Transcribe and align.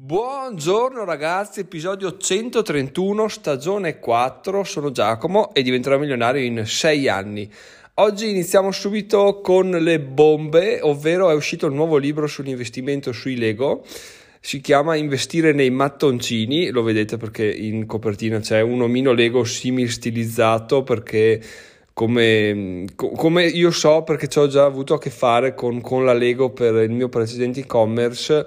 Buongiorno 0.00 1.02
ragazzi, 1.02 1.58
episodio 1.58 2.16
131, 2.16 3.26
stagione 3.26 3.98
4, 3.98 4.62
sono 4.62 4.92
Giacomo 4.92 5.52
e 5.52 5.62
diventerò 5.62 5.98
milionario 5.98 6.40
in 6.44 6.62
6 6.64 7.08
anni. 7.08 7.50
Oggi 7.94 8.30
iniziamo 8.30 8.70
subito 8.70 9.40
con 9.40 9.70
le 9.70 9.98
bombe, 9.98 10.78
ovvero 10.82 11.30
è 11.30 11.34
uscito 11.34 11.66
il 11.66 11.74
nuovo 11.74 11.96
libro 11.96 12.28
sull'investimento 12.28 13.10
sui 13.10 13.36
Lego. 13.36 13.84
Si 14.38 14.60
chiama 14.60 14.94
Investire 14.94 15.50
nei 15.50 15.70
mattoncini, 15.70 16.68
lo 16.70 16.84
vedete 16.84 17.16
perché 17.16 17.50
in 17.50 17.84
copertina 17.84 18.38
c'è 18.38 18.60
un 18.60 18.82
omino 18.82 19.10
Lego 19.10 19.42
simil 19.42 19.90
stilizzato 19.90 20.84
perché 20.84 21.42
come, 21.92 22.84
come, 22.94 23.46
io 23.46 23.72
so 23.72 24.04
perché 24.04 24.28
ci 24.28 24.38
ho 24.38 24.46
già 24.46 24.64
avuto 24.64 24.94
a 24.94 25.00
che 25.00 25.10
fare 25.10 25.54
con, 25.54 25.80
con 25.80 26.04
la 26.04 26.12
Lego 26.12 26.50
per 26.50 26.76
il 26.84 26.92
mio 26.92 27.08
precedente 27.08 27.58
e-commerce 27.58 28.46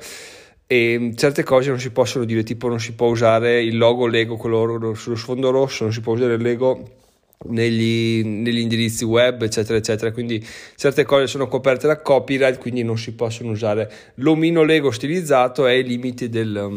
e 0.72 1.12
certe 1.18 1.44
cose 1.44 1.68
non 1.68 1.82
si 1.82 1.92
possono 1.92 2.24
dire, 2.24 2.44
tipo 2.44 2.70
non 2.70 2.80
si 2.80 2.94
può 2.94 3.08
usare 3.08 3.62
il 3.62 3.76
logo 3.76 4.08
Lego, 4.08 4.38
quello 4.38 4.94
sullo 4.94 5.18
sfondo 5.18 5.50
rosso, 5.50 5.84
non 5.84 5.92
si 5.92 6.00
può 6.00 6.14
usare 6.14 6.36
il 6.36 6.42
Lego 6.42 6.92
negli, 7.48 8.24
negli, 8.24 8.60
indirizzi 8.60 9.04
web, 9.04 9.42
eccetera, 9.42 9.78
eccetera. 9.78 10.14
Quindi 10.14 10.42
certe 10.78 11.04
cose 11.04 11.28
sono 11.28 11.50
coperte 11.50 11.88
da 11.88 12.02
copyright, 12.02 12.58
quindi 12.58 12.84
non 12.84 12.98
si 12.98 13.12
possono 13.12 13.52
usare. 13.52 13.92
L'omino 14.16 14.64
Lego 14.64 14.92
stilizzato 14.92 15.66
è 15.66 15.74
ai 15.74 15.84
limiti 15.84 16.30
del, 16.30 16.70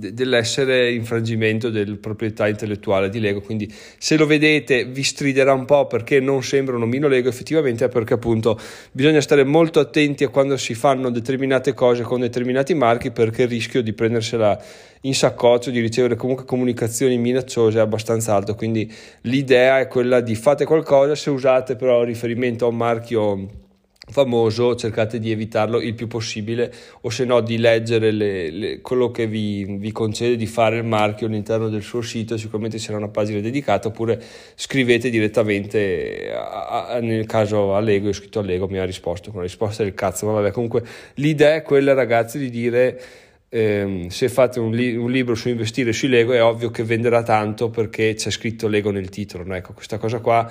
um, 0.00 0.08
dell'essere 0.08 0.92
infrangimento 0.92 1.70
della 1.70 1.96
proprietà 2.00 2.48
intellettuale 2.48 3.08
di 3.08 3.20
Lego. 3.20 3.40
Quindi, 3.40 3.72
se 3.98 4.16
lo 4.16 4.26
vedete, 4.26 4.84
vi 4.84 5.02
striderà 5.02 5.52
un 5.52 5.64
po' 5.64 5.86
perché 5.86 6.20
non 6.20 6.42
sembra 6.42 6.76
un 6.76 6.82
omino 6.82 7.08
Lego, 7.08 7.28
effettivamente 7.28 7.84
è 7.84 7.88
perché 7.88 8.14
appunto 8.14 8.58
bisogna 8.92 9.20
stare 9.20 9.44
molto 9.44 9.80
attenti 9.80 10.24
a 10.24 10.28
quando 10.28 10.56
si 10.56 10.74
fanno 10.74 11.10
determinate 11.10 11.74
cose 11.74 12.02
con 12.02 12.20
determinati 12.20 12.74
marchi 12.74 13.10
perché 13.10 13.42
il 13.42 13.48
rischio 13.48 13.82
di 13.82 13.92
prendersela 13.92 14.58
in 15.02 15.14
saccoccio, 15.14 15.70
di 15.70 15.80
ricevere 15.80 16.16
comunque 16.16 16.44
comunicazioni 16.44 17.16
minacciose 17.16 17.78
è 17.78 17.80
abbastanza 17.80 18.34
alto. 18.34 18.54
Quindi, 18.54 18.90
l'idea 19.22 19.80
è 19.80 19.86
quella 19.86 20.20
di 20.20 20.34
fate 20.34 20.64
qualcosa, 20.64 21.14
se 21.14 21.30
usate 21.30 21.76
però 21.76 22.02
riferimento 22.02 22.66
a 22.66 22.68
un 22.68 22.76
marchio 22.76 23.68
famoso 24.10 24.74
cercate 24.74 25.18
di 25.18 25.30
evitarlo 25.30 25.80
il 25.80 25.94
più 25.94 26.06
possibile 26.06 26.72
o 27.02 27.10
se 27.10 27.24
no 27.24 27.40
di 27.40 27.58
leggere 27.58 28.10
le, 28.10 28.50
le, 28.50 28.80
quello 28.80 29.10
che 29.10 29.26
vi, 29.26 29.64
vi, 29.78 29.92
concede 29.92 30.36
di 30.36 30.46
fare 30.46 30.78
il 30.78 30.84
marchio 30.84 31.26
all'interno 31.26 31.68
del 31.68 31.82
suo 31.82 32.02
sito 32.02 32.36
sicuramente 32.36 32.78
sarà 32.78 32.98
una 32.98 33.08
pagina 33.08 33.40
dedicata 33.40 33.88
oppure 33.88 34.20
scrivete 34.54 35.10
direttamente 35.10 36.32
a, 36.32 36.88
a, 36.88 37.00
nel 37.00 37.26
caso 37.26 37.74
a 37.74 37.80
Lego 37.80 38.08
ho 38.08 38.12
scritto 38.12 38.40
a 38.40 38.42
Lego 38.42 38.68
mi 38.68 38.78
ha 38.78 38.84
risposto 38.84 39.28
con 39.28 39.38
una 39.38 39.46
risposta 39.46 39.82
del 39.82 39.94
cazzo 39.94 40.26
ma 40.26 40.32
vabbè 40.32 40.50
comunque 40.50 40.82
l'idea 41.14 41.54
è 41.54 41.62
quella 41.62 41.92
ragazzi 41.92 42.38
di 42.38 42.50
dire 42.50 43.00
ehm, 43.48 44.08
se 44.08 44.28
fate 44.28 44.60
un, 44.60 44.72
li- 44.72 44.96
un, 44.96 45.10
libro 45.10 45.34
su 45.34 45.48
investire 45.48 45.92
sui 45.92 46.08
Lego 46.08 46.32
è 46.32 46.42
ovvio 46.42 46.70
che 46.70 46.84
venderà 46.84 47.22
tanto 47.22 47.70
perché 47.70 48.14
c'è 48.14 48.30
scritto 48.30 48.68
Lego 48.68 48.90
nel 48.90 49.08
titolo 49.08 49.44
no? 49.44 49.54
ecco 49.54 49.72
questa 49.72 49.98
cosa 49.98 50.20
qua 50.20 50.50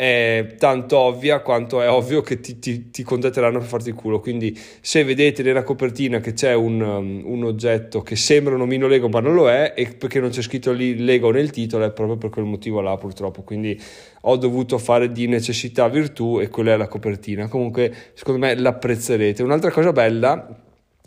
è 0.00 0.54
tanto 0.56 0.96
ovvia 0.96 1.40
quanto 1.40 1.82
è 1.82 1.90
ovvio 1.90 2.22
che 2.22 2.40
ti, 2.40 2.58
ti, 2.58 2.90
ti 2.90 3.02
contatteranno 3.02 3.58
per 3.58 3.68
farti 3.68 3.90
il 3.90 3.94
culo. 3.94 4.18
Quindi, 4.18 4.58
se 4.80 5.04
vedete 5.04 5.42
nella 5.42 5.62
copertina 5.62 6.20
che 6.20 6.32
c'è 6.32 6.54
un, 6.54 6.80
um, 6.80 7.20
un, 7.22 7.44
oggetto 7.44 8.00
che 8.00 8.16
sembra 8.16 8.54
un 8.54 8.62
omino 8.62 8.86
Lego, 8.86 9.10
ma 9.10 9.20
non 9.20 9.34
lo 9.34 9.50
è, 9.50 9.74
e 9.76 9.88
perché 9.88 10.18
non 10.18 10.30
c'è 10.30 10.40
scritto 10.40 10.72
lì 10.72 10.96
Lego 11.04 11.30
nel 11.30 11.50
titolo, 11.50 11.84
è 11.84 11.92
proprio 11.92 12.16
per 12.16 12.30
quel 12.30 12.46
motivo 12.46 12.80
là, 12.80 12.96
purtroppo. 12.96 13.42
Quindi, 13.42 13.78
ho 14.22 14.36
dovuto 14.36 14.78
fare 14.78 15.12
di 15.12 15.26
necessità 15.26 15.86
virtù, 15.88 16.40
e 16.40 16.48
quella 16.48 16.72
è 16.72 16.76
la 16.78 16.88
copertina. 16.88 17.48
Comunque, 17.48 17.92
secondo 18.14 18.40
me 18.40 18.54
l'apprezzerete. 18.54 19.42
Un'altra 19.42 19.70
cosa 19.70 19.92
bella 19.92 20.48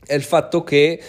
è 0.05 0.13
il 0.13 0.21
fatto 0.21 0.63
che 0.63 0.99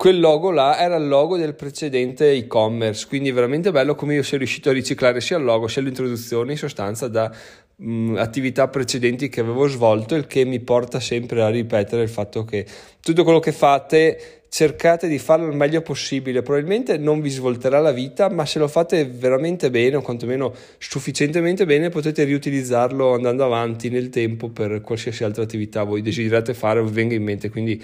quel 0.00 0.18
logo 0.18 0.50
là 0.50 0.78
era 0.78 0.96
il 0.96 1.06
logo 1.06 1.36
del 1.36 1.54
precedente 1.54 2.30
e-commerce, 2.30 3.06
quindi 3.06 3.32
veramente 3.32 3.70
bello 3.70 3.94
come 3.94 4.14
io 4.14 4.22
sia 4.22 4.38
riuscito 4.38 4.70
a 4.70 4.72
riciclare 4.72 5.20
sia 5.20 5.36
il 5.36 5.44
logo 5.44 5.68
sia 5.68 5.82
l'introduzione 5.82 6.52
in 6.52 6.56
sostanza 6.56 7.06
da 7.06 7.30
mh, 7.76 8.14
attività 8.16 8.66
precedenti 8.68 9.28
che 9.28 9.40
avevo 9.40 9.66
svolto, 9.66 10.14
il 10.14 10.26
che 10.26 10.46
mi 10.46 10.58
porta 10.60 11.00
sempre 11.00 11.42
a 11.42 11.50
ripetere 11.50 12.00
il 12.00 12.08
fatto 12.08 12.46
che 12.46 12.64
tutto 13.02 13.24
quello 13.24 13.40
che 13.40 13.52
fate 13.52 14.40
cercate 14.48 15.06
di 15.06 15.18
farlo 15.18 15.48
il 15.48 15.54
meglio 15.54 15.82
possibile. 15.82 16.40
Probabilmente 16.40 16.96
non 16.96 17.20
vi 17.20 17.28
svolterà 17.28 17.78
la 17.78 17.92
vita, 17.92 18.30
ma 18.30 18.46
se 18.46 18.58
lo 18.58 18.68
fate 18.68 19.04
veramente 19.04 19.70
bene, 19.70 19.96
o 19.96 20.00
quantomeno 20.00 20.54
sufficientemente 20.78 21.66
bene, 21.66 21.90
potete 21.90 22.24
riutilizzarlo 22.24 23.12
andando 23.12 23.44
avanti 23.44 23.90
nel 23.90 24.08
tempo 24.08 24.48
per 24.48 24.80
qualsiasi 24.80 25.24
altra 25.24 25.42
attività 25.42 25.84
voi 25.84 26.00
desiderate 26.00 26.54
fare 26.54 26.80
o 26.80 26.84
vi 26.84 26.90
venga 26.90 27.14
in 27.14 27.22
mente. 27.22 27.50
Quindi 27.50 27.80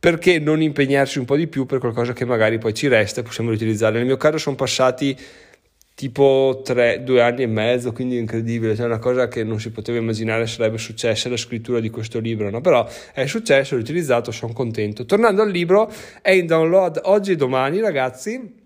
perché 0.00 0.38
non 0.38 0.62
impegnarsi 0.62 1.18
un 1.18 1.26
po' 1.26 1.36
di 1.36 1.46
più 1.46 1.66
per 1.66 1.78
qualcosa 1.78 2.14
che 2.14 2.24
magari 2.24 2.56
poi 2.56 2.72
ci 2.72 2.88
resta 2.88 3.20
e 3.20 3.22
possiamo 3.22 3.50
riutilizzare. 3.50 3.98
Nel 3.98 4.06
mio 4.06 4.16
caso 4.16 4.38
sono 4.38 4.56
passati 4.56 5.14
tipo 5.94 6.62
tre, 6.64 7.02
due 7.04 7.20
anni 7.20 7.42
e 7.42 7.46
mezzo, 7.46 7.92
quindi 7.92 8.16
incredibile, 8.16 8.74
cioè 8.74 8.86
una 8.86 8.98
cosa 8.98 9.28
che 9.28 9.44
non 9.44 9.60
si 9.60 9.70
poteva 9.70 9.98
immaginare 9.98 10.46
sarebbe 10.46 10.78
successa 10.78 11.28
la 11.28 11.36
scrittura 11.36 11.78
di 11.80 11.90
questo 11.90 12.18
libro, 12.18 12.48
no? 12.48 12.62
però 12.62 12.88
è 13.12 13.26
successo, 13.26 13.74
l'ho 13.74 13.82
utilizzato, 13.82 14.30
sono 14.30 14.54
contento. 14.54 15.04
Tornando 15.04 15.42
al 15.42 15.50
libro, 15.50 15.92
è 16.22 16.30
in 16.30 16.46
download 16.46 17.00
oggi 17.04 17.32
e 17.32 17.36
domani 17.36 17.80
ragazzi, 17.80 18.58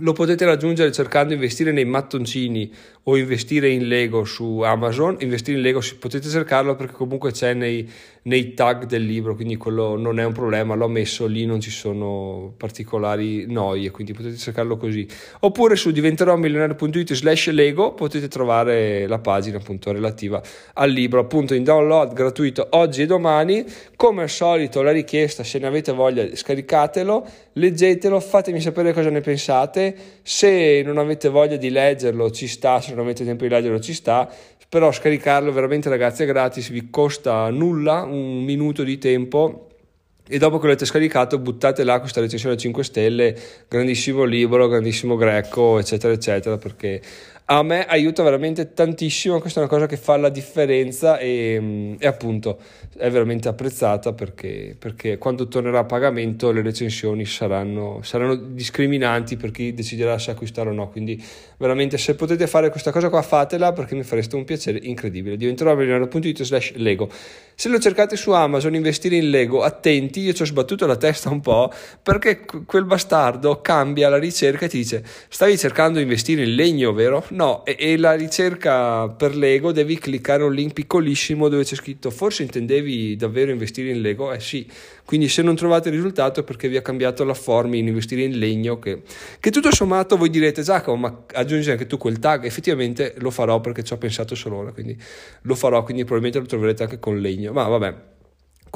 lo 0.00 0.12
potete 0.12 0.44
raggiungere 0.44 0.92
cercando 0.92 1.32
investire 1.32 1.72
nei 1.72 1.86
mattoncini 1.86 2.70
o 3.04 3.16
investire 3.16 3.70
in 3.70 3.88
Lego 3.88 4.24
su 4.24 4.60
Amazon. 4.60 5.16
Investire 5.20 5.56
in 5.56 5.62
Lego 5.62 5.80
potete 5.98 6.28
cercarlo 6.28 6.76
perché 6.76 6.92
comunque 6.92 7.32
c'è 7.32 7.54
nei, 7.54 7.90
nei, 8.26 8.54
tag 8.54 8.84
del 8.84 9.04
libro, 9.04 9.34
quindi 9.34 9.56
quello 9.56 9.96
non 9.96 10.20
è 10.20 10.24
un 10.24 10.32
problema. 10.32 10.74
L'ho 10.74 10.88
messo 10.88 11.26
lì, 11.26 11.44
non 11.44 11.60
ci 11.60 11.70
sono 11.70 12.52
particolari 12.56 13.46
noie, 13.46 13.90
quindi 13.90 14.12
potete 14.12 14.36
cercarlo 14.36 14.76
così. 14.76 15.06
Oppure 15.40 15.76
su 15.76 15.90
diventerò 15.90 16.36
milionario.it 16.36 17.14
slash 17.14 17.50
Lego 17.50 17.94
potete 17.94 18.28
trovare 18.28 19.06
la 19.06 19.18
pagina 19.18 19.58
appunto 19.58 19.92
relativa 19.92 20.42
al 20.74 20.90
libro, 20.90 21.20
appunto 21.20 21.54
in 21.54 21.64
download 21.64 22.12
gratuito 22.12 22.66
oggi 22.70 23.02
e 23.02 23.06
domani. 23.06 23.64
Come 23.96 24.22
al 24.22 24.30
solito 24.30 24.82
la 24.82 24.92
richiesta, 24.92 25.42
se 25.42 25.58
ne 25.58 25.66
avete 25.66 25.92
voglia, 25.92 26.26
scaricatelo, 26.34 27.26
leggetelo, 27.54 28.20
fatemi 28.20 28.60
sapere 28.60 28.92
cosa 28.92 29.10
ne 29.10 29.20
pensate 29.20 29.96
se 30.22 30.82
non 30.84 30.98
avete 30.98 31.28
voglia 31.28 31.56
di 31.56 31.70
leggerlo 31.70 32.30
ci 32.30 32.48
sta, 32.48 32.80
se 32.80 32.90
non 32.90 33.04
avete 33.04 33.24
tempo 33.24 33.44
di 33.44 33.50
leggerlo 33.50 33.80
ci 33.80 33.94
sta, 33.94 34.28
però 34.76 34.92
scaricarlo 34.92 35.52
veramente 35.52 35.88
ragazzi 35.88 36.24
è 36.24 36.26
gratis, 36.26 36.68
vi 36.68 36.90
costa 36.90 37.48
nulla, 37.48 38.02
un 38.02 38.44
minuto 38.44 38.82
di 38.82 38.98
tempo. 38.98 39.68
E 40.28 40.36
dopo 40.36 40.58
che 40.58 40.66
l'avete 40.66 40.84
scaricato 40.84 41.38
buttate 41.38 41.82
là 41.82 41.98
questa 41.98 42.20
recensione 42.20 42.56
a 42.56 42.58
5 42.58 42.84
stelle, 42.84 43.34
grandissimo 43.68 44.24
libro, 44.24 44.68
grandissimo 44.68 45.16
greco, 45.16 45.78
eccetera, 45.78 46.12
eccetera, 46.12 46.58
perché 46.58 47.00
a 47.48 47.62
me 47.62 47.84
aiuta 47.86 48.24
veramente 48.24 48.72
tantissimo, 48.72 49.38
questa 49.38 49.60
è 49.60 49.62
una 49.62 49.72
cosa 49.72 49.86
che 49.86 49.96
fa 49.96 50.16
la 50.16 50.30
differenza 50.30 51.18
e, 51.18 51.56
mm, 51.60 51.94
e 52.00 52.06
appunto 52.08 52.58
è 52.96 53.08
veramente 53.08 53.46
apprezzata 53.46 54.12
perché, 54.12 54.74
perché, 54.76 55.16
quando 55.16 55.46
tornerà 55.46 55.80
a 55.80 55.84
pagamento 55.84 56.50
le 56.50 56.62
recensioni 56.62 57.24
saranno, 57.24 58.00
saranno, 58.02 58.34
discriminanti 58.34 59.36
per 59.36 59.52
chi 59.52 59.72
deciderà 59.72 60.18
se 60.18 60.32
acquistare 60.32 60.70
o 60.70 60.72
no, 60.72 60.88
quindi 60.88 61.22
veramente 61.56 61.98
se 61.98 62.16
potete 62.16 62.48
fare 62.48 62.68
questa 62.68 62.90
cosa 62.90 63.08
qua 63.08 63.22
fatela 63.22 63.72
perché 63.72 63.94
mi 63.94 64.02
fareste 64.02 64.34
un 64.34 64.44
piacere 64.44 64.80
incredibile, 64.82 65.36
diventerò 65.36 65.76
milionario.it 65.76 66.42
slash 66.42 66.72
Lego. 66.74 67.08
Se 67.58 67.70
lo 67.70 67.78
cercate 67.78 68.16
su 68.16 68.32
Amazon 68.32 68.74
investire 68.74 69.16
in 69.16 69.30
Lego, 69.30 69.62
attenti, 69.62 70.20
io 70.20 70.34
ci 70.34 70.42
ho 70.42 70.44
sbattuto 70.44 70.84
la 70.84 70.96
testa 70.96 71.30
un 71.30 71.40
po' 71.40 71.72
perché 72.02 72.44
quel 72.66 72.84
bastardo 72.84 73.62
cambia 73.62 74.10
la 74.10 74.18
ricerca 74.18 74.66
e 74.66 74.68
ti 74.68 74.76
dice 74.76 75.02
stavi 75.30 75.56
cercando 75.56 75.96
di 75.96 76.02
investire 76.02 76.42
in 76.42 76.54
legno, 76.54 76.92
vero? 76.92 77.24
No, 77.30 77.64
e, 77.64 77.74
e, 77.78 77.96
la 77.96 78.12
ricerca 78.12 79.08
per 79.08 79.34
Lego 79.34 79.72
devi 79.72 79.96
cliccare 79.96 80.42
un 80.42 80.52
link 80.52 80.74
piccolissimo 80.74 81.48
dove 81.48 81.64
c'è 81.64 81.76
scritto 81.76 82.10
forse 82.10 82.42
intendevi 82.42 83.16
davvero 83.16 83.50
investire 83.50 83.88
in 83.88 84.02
Lego? 84.02 84.34
Eh 84.34 84.40
sì, 84.40 84.70
quindi 85.06 85.28
se 85.28 85.40
non 85.40 85.54
trovate 85.54 85.88
il 85.88 85.94
risultato 85.94 86.40
è 86.40 86.42
perché 86.42 86.68
vi 86.68 86.76
ha 86.76 86.82
cambiato 86.82 87.24
la 87.24 87.32
forma 87.32 87.76
in 87.76 87.86
investire 87.86 88.22
in 88.22 88.38
legno 88.38 88.78
che, 88.78 89.02
che 89.40 89.50
tutto 89.50 89.72
sommato 89.72 90.16
voi 90.16 90.28
direte 90.28 90.62
Giacomo 90.62 90.96
ma 90.96 91.24
aggiungi 91.32 91.70
anche 91.70 91.86
tu 91.86 91.96
quel 91.96 92.18
tag, 92.18 92.44
effettivamente 92.44 93.14
lo 93.18 93.30
farò 93.30 93.60
perché 93.60 93.84
ci 93.84 93.92
ho 93.92 93.96
pensato 93.96 94.34
solo 94.34 94.56
ora, 94.56 94.72
quindi 94.72 94.94
lo 95.42 95.54
farò, 95.54 95.82
quindi 95.84 96.02
probabilmente 96.02 96.40
lo 96.40 96.46
troverete 96.46 96.82
anche 96.82 96.98
con 96.98 97.18
legno, 97.18 97.45
ma 97.52 97.66
vabbè 97.68 98.14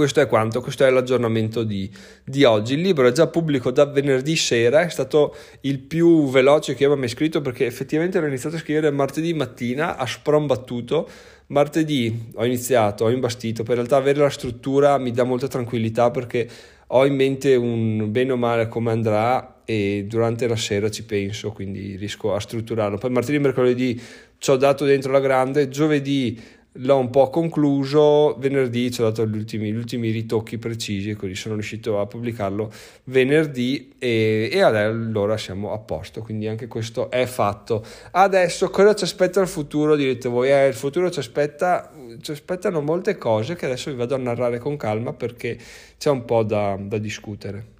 questo 0.00 0.20
è 0.20 0.26
quanto, 0.26 0.62
questo 0.62 0.86
è 0.86 0.90
l'aggiornamento 0.90 1.62
di, 1.62 1.90
di, 2.24 2.44
oggi. 2.44 2.72
Il 2.72 2.80
libro 2.80 3.06
è 3.06 3.12
già 3.12 3.26
pubblico 3.26 3.70
da 3.70 3.84
venerdì 3.84 4.34
sera, 4.34 4.80
è 4.80 4.88
stato 4.88 5.34
il 5.62 5.78
più 5.78 6.30
veloce 6.30 6.74
che 6.74 6.84
io 6.84 6.88
abbia 6.88 7.00
mai 7.00 7.10
scritto 7.10 7.42
perché 7.42 7.66
effettivamente 7.66 8.18
l'ho 8.18 8.26
iniziato 8.26 8.56
a 8.56 8.60
scrivere 8.60 8.90
martedì 8.90 9.34
mattina 9.34 9.98
a 9.98 10.06
sprombattuto. 10.06 11.06
Martedì 11.48 12.30
ho 12.34 12.46
iniziato, 12.46 13.04
ho 13.04 13.10
imbastito, 13.10 13.62
per 13.62 13.74
realtà 13.74 13.96
avere 13.96 14.20
la 14.20 14.30
struttura 14.30 14.96
mi 14.96 15.10
dà 15.10 15.24
molta 15.24 15.48
tranquillità 15.48 16.10
perché 16.10 16.48
ho 16.86 17.04
in 17.04 17.14
mente 17.14 17.54
un 17.56 18.10
bene 18.10 18.32
o 18.32 18.36
male 18.36 18.68
come 18.68 18.92
andrà 18.92 19.62
e 19.64 20.06
durante 20.08 20.48
la 20.48 20.56
sera 20.56 20.90
ci 20.90 21.04
penso, 21.04 21.50
quindi 21.50 21.96
riesco 21.96 22.34
a 22.34 22.40
strutturarlo. 22.40 22.96
Poi 22.96 23.10
martedì 23.10 23.36
e 23.36 23.40
mercoledì 23.40 24.00
ci 24.38 24.50
ho 24.50 24.56
dato 24.56 24.86
dentro 24.86 25.12
la 25.12 25.20
grande, 25.20 25.68
giovedì 25.68 26.40
l'ho 26.74 26.96
un 26.96 27.10
po' 27.10 27.30
concluso, 27.30 28.36
venerdì 28.38 28.90
ci 28.92 29.00
ho 29.00 29.04
dato 29.04 29.26
gli 29.26 29.36
ultimi, 29.36 29.72
gli 29.72 29.76
ultimi 29.76 30.10
ritocchi 30.10 30.56
precisi 30.58 31.14
così 31.14 31.34
sono 31.34 31.54
riuscito 31.54 31.98
a 31.98 32.06
pubblicarlo 32.06 32.70
venerdì 33.04 33.94
e, 33.98 34.48
e 34.52 34.60
allora 34.60 35.36
siamo 35.36 35.72
a 35.72 35.78
posto, 35.78 36.22
quindi 36.22 36.46
anche 36.46 36.68
questo 36.68 37.10
è 37.10 37.26
fatto. 37.26 37.84
Adesso 38.12 38.70
cosa 38.70 38.94
ci 38.94 39.04
aspetta 39.04 39.40
il 39.40 39.48
futuro? 39.48 39.96
Direte 39.96 40.28
voi, 40.28 40.50
eh, 40.50 40.68
il 40.68 40.74
futuro 40.74 41.10
ci 41.10 41.18
aspetta, 41.18 41.90
ci 42.20 42.30
aspettano 42.30 42.80
molte 42.80 43.16
cose 43.16 43.56
che 43.56 43.66
adesso 43.66 43.90
vi 43.90 43.96
vado 43.96 44.14
a 44.14 44.18
narrare 44.18 44.58
con 44.58 44.76
calma 44.76 45.12
perché 45.12 45.58
c'è 45.98 46.10
un 46.10 46.24
po' 46.24 46.44
da, 46.44 46.78
da 46.80 46.98
discutere. 46.98 47.78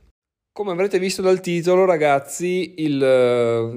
Come 0.52 0.73
avrete 0.73 0.99
visto 0.99 1.23
dal 1.23 1.38
titolo, 1.38 1.85
ragazzi, 1.85 2.75
il, 2.79 2.99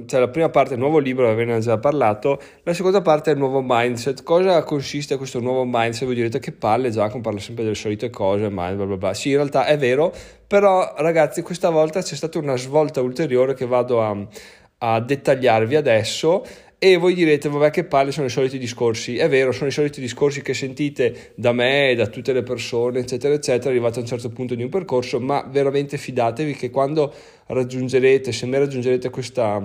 cioè 0.08 0.20
la 0.20 0.28
prima 0.28 0.50
parte 0.50 0.72
è 0.72 0.74
il 0.74 0.80
nuovo 0.80 0.98
libro, 0.98 1.32
ve 1.36 1.60
già 1.60 1.78
parlato, 1.78 2.42
la 2.64 2.74
seconda 2.74 3.04
parte 3.04 3.30
è 3.30 3.34
il 3.34 3.40
nuovo 3.40 3.62
mindset. 3.64 4.24
Cosa 4.24 4.64
consiste 4.64 5.16
questo 5.18 5.40
nuovo 5.40 5.66
mindset? 5.66 6.06
Voi 6.06 6.16
direte 6.16 6.40
che 6.40 6.52
palle, 6.52 6.90
Giacomo 6.90 7.22
parla 7.22 7.40
sempre 7.40 7.64
delle 7.64 7.76
solite 7.76 8.10
cose, 8.10 8.50
ma 8.50 8.72
bla 8.72 8.86
bla 8.86 8.98
bla. 8.98 9.14
Sì, 9.14 9.30
in 9.30 9.36
realtà 9.36 9.66
è 9.68 9.78
vero, 9.78 10.12
però 10.48 10.96
ragazzi, 10.98 11.44
questa 11.44 11.70
volta 11.70 12.02
c'è 12.02 12.16
stata 12.16 12.40
una 12.40 12.58
svolta 12.58 13.02
ulteriore 13.02 13.54
che 13.54 13.68
vado 13.68 14.02
a, 14.02 14.28
a 14.80 15.00
dettagliarvi 15.00 15.76
adesso 15.76 16.44
e 16.86 16.98
voi 16.98 17.14
direte, 17.14 17.48
vabbè 17.48 17.70
che 17.70 17.86
palle 17.86 18.12
sono 18.12 18.28
i 18.28 18.30
soliti 18.30 18.58
discorsi. 18.58 19.16
È 19.16 19.30
vero, 19.30 19.54
sono 19.54 19.70
i 19.70 19.72
soliti 19.72 20.02
discorsi 20.02 20.42
che 20.42 20.54
sentite 20.54 21.32
da 21.36 21.54
me, 21.54 21.94
da 21.96 22.08
tutte 22.08 22.34
le 22.34 22.44
persone, 22.44 23.00
eccetera, 23.00 23.34
eccetera, 23.34 23.70
arrivate 23.70 24.00
a 24.00 24.02
un 24.02 24.08
certo 24.08 24.30
punto 24.32 24.54
di 24.54 24.64
un 24.64 24.70
percorso, 24.70 25.22
ma 25.22 25.48
veramente 25.50 25.98
fidatevi 25.98 26.54
che 26.56 26.70
quando 26.70 27.14
raggiungerete, 27.48 28.34
se 28.34 28.46
mai 28.48 28.60
raggiungerete 28.60 29.10
questa 29.10 29.62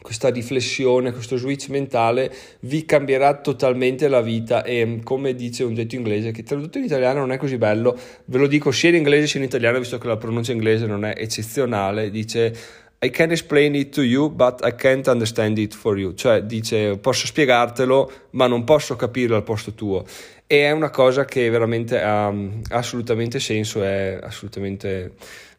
questa 0.00 0.28
riflessione, 0.28 1.10
questo 1.12 1.36
switch 1.36 1.70
mentale 1.70 2.32
vi 2.60 2.84
cambierà 2.84 3.40
totalmente 3.40 4.06
la 4.06 4.20
vita 4.20 4.62
e 4.62 5.00
come 5.02 5.34
dice 5.34 5.64
un 5.64 5.74
detto 5.74 5.96
inglese 5.96 6.30
che 6.30 6.44
tradotto 6.44 6.78
in 6.78 6.84
italiano 6.84 7.18
non 7.18 7.32
è 7.32 7.36
così 7.36 7.58
bello, 7.58 7.98
ve 8.26 8.38
lo 8.38 8.46
dico 8.46 8.70
sia 8.70 8.90
in 8.90 8.94
inglese 8.94 9.26
sia 9.26 9.40
in 9.40 9.46
italiano 9.46 9.80
visto 9.80 9.98
che 9.98 10.06
la 10.06 10.16
pronuncia 10.16 10.52
inglese 10.52 10.86
non 10.86 11.04
è 11.04 11.14
eccezionale, 11.16 12.10
dice 12.10 12.56
i 13.00 13.10
can 13.10 13.30
explain 13.30 13.74
it 13.76 13.94
to 13.94 14.02
you, 14.02 14.28
but 14.28 14.60
I 14.64 14.74
can't 14.74 15.06
understand 15.06 15.56
it 15.58 15.74
for 15.74 15.96
you. 15.98 16.14
Cioè, 16.14 16.42
dice, 16.42 16.98
posso 16.98 17.26
spiegartelo, 17.26 18.10
ma 18.30 18.48
non 18.48 18.64
posso 18.64 18.96
capirlo 18.96 19.36
al 19.36 19.44
posto 19.44 19.72
tuo. 19.72 20.04
E 20.46 20.64
è 20.64 20.70
una 20.72 20.90
cosa 20.90 21.24
che 21.24 21.48
veramente 21.48 22.00
ha 22.00 22.32
assolutamente 22.70 23.38
senso, 23.38 23.84
è 23.84 24.18
assolutamente 24.20 25.12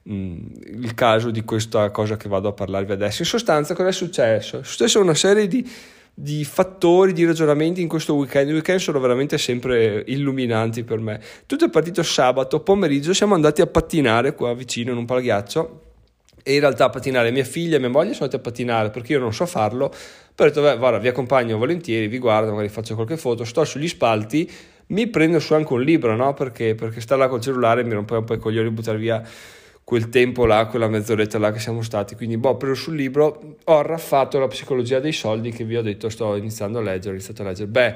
mh, 0.04 0.14
mm, 0.14 0.38
il 0.82 0.94
caso 0.96 1.32
di 1.32 1.44
questa 1.44 1.90
cosa 1.92 2.18
che 2.18 2.28
vado 2.28 2.50
a 2.50 2.54
parlarvi 2.54 2.92
adesso. 2.92 3.22
In 3.22 3.28
sostanza, 3.28 3.74
cosa 3.74 3.88
è 3.88 3.94
successo? 3.94 4.60
È 4.60 4.64
successo 4.64 5.00
una 5.00 5.14
serie 5.14 5.48
di, 5.48 5.66
di 6.14 6.44
fattori, 6.44 7.14
di 7.14 7.24
ragionamenti 7.24 7.82
in 7.82 7.88
questo 7.88 8.16
weekend. 8.16 8.50
I 8.50 8.54
weekend 8.54 8.80
sono 8.80 9.00
veramente 9.00 9.38
sempre 9.38 10.04
illuminanti 10.08 10.84
per 10.84 11.00
me. 11.00 11.22
Tutto 11.46 11.64
è 11.64 11.70
partito 11.70 12.04
sabato 12.04 12.60
pomeriggio, 12.60 13.14
siamo 13.14 13.34
andati 13.34 13.62
a 13.62 13.68
pattinare 13.68 14.36
qua 14.36 14.54
vicino 14.54 14.92
in 14.92 14.98
un 14.98 15.06
palaghiaccio 15.06 15.84
e 16.44 16.54
in 16.54 16.60
realtà 16.60 16.86
a 16.86 16.90
pattinare 16.90 17.32
mia 17.32 17.44
figlia 17.44 17.78
e 17.78 17.80
mia 17.80 17.90
moglie 17.90 18.14
sono 18.14 18.26
andate 18.26 18.38
a 18.38 18.40
pattinare 18.40 18.90
perché 18.90 19.14
io 19.14 19.20
non 19.20 19.34
so 19.34 19.46
farlo, 19.46 19.90
però 20.34 20.50
ho 20.50 20.54
detto, 20.54 20.62
beh, 20.62 20.78
guarda, 20.78 20.98
vi 21.00 21.08
accompagno 21.08 21.58
volentieri, 21.58 22.08
vi 22.08 22.18
guardo, 22.18 22.52
magari 22.52 22.70
faccio 22.70 22.96
qualche 22.96 23.18
foto, 23.18 23.44
sto 23.44 23.64
sugli 23.66 23.88
spalti, 23.88 24.50
mi 24.88 25.08
prendo 25.08 25.40
su 25.40 25.54
anche 25.54 25.74
un 25.74 25.82
libro, 25.82 26.16
no? 26.16 26.34
Perché, 26.34 26.76
perché 26.76 27.02
stare 27.02 27.22
là 27.22 27.28
col 27.28 27.42
cellulare 27.42 27.84
mi 27.84 27.94
rompe 27.94 28.16
un 28.16 28.24
po' 28.24 28.34
i 28.34 28.40
coglioni 28.40 28.70
buttare 28.70 28.98
via 28.98 29.22
quel 29.84 30.10
tempo 30.10 30.46
là, 30.46 30.68
quella 30.68 30.88
mezz'oretta 30.88 31.40
là 31.40 31.52
che 31.52 31.60
siamo 31.60 31.82
stati. 31.82 32.16
Quindi, 32.16 32.38
boh, 32.38 32.58
preso 32.58 32.76
sul 32.76 32.96
libro, 32.96 33.58
ho 33.64 33.78
arraffato 33.78 34.38
la 34.40 34.48
psicologia 34.48 35.00
dei 35.00 35.12
soldi 35.12 35.52
che 35.52 35.64
vi 35.64 35.76
ho 35.76 35.82
detto 35.82 36.10
sto 36.10 36.36
iniziando 36.36 36.78
a 36.78 36.82
leggere, 36.82 37.10
ho 37.10 37.14
iniziato 37.14 37.42
a 37.42 37.46
leggere. 37.46 37.68
Beh, 37.68 37.96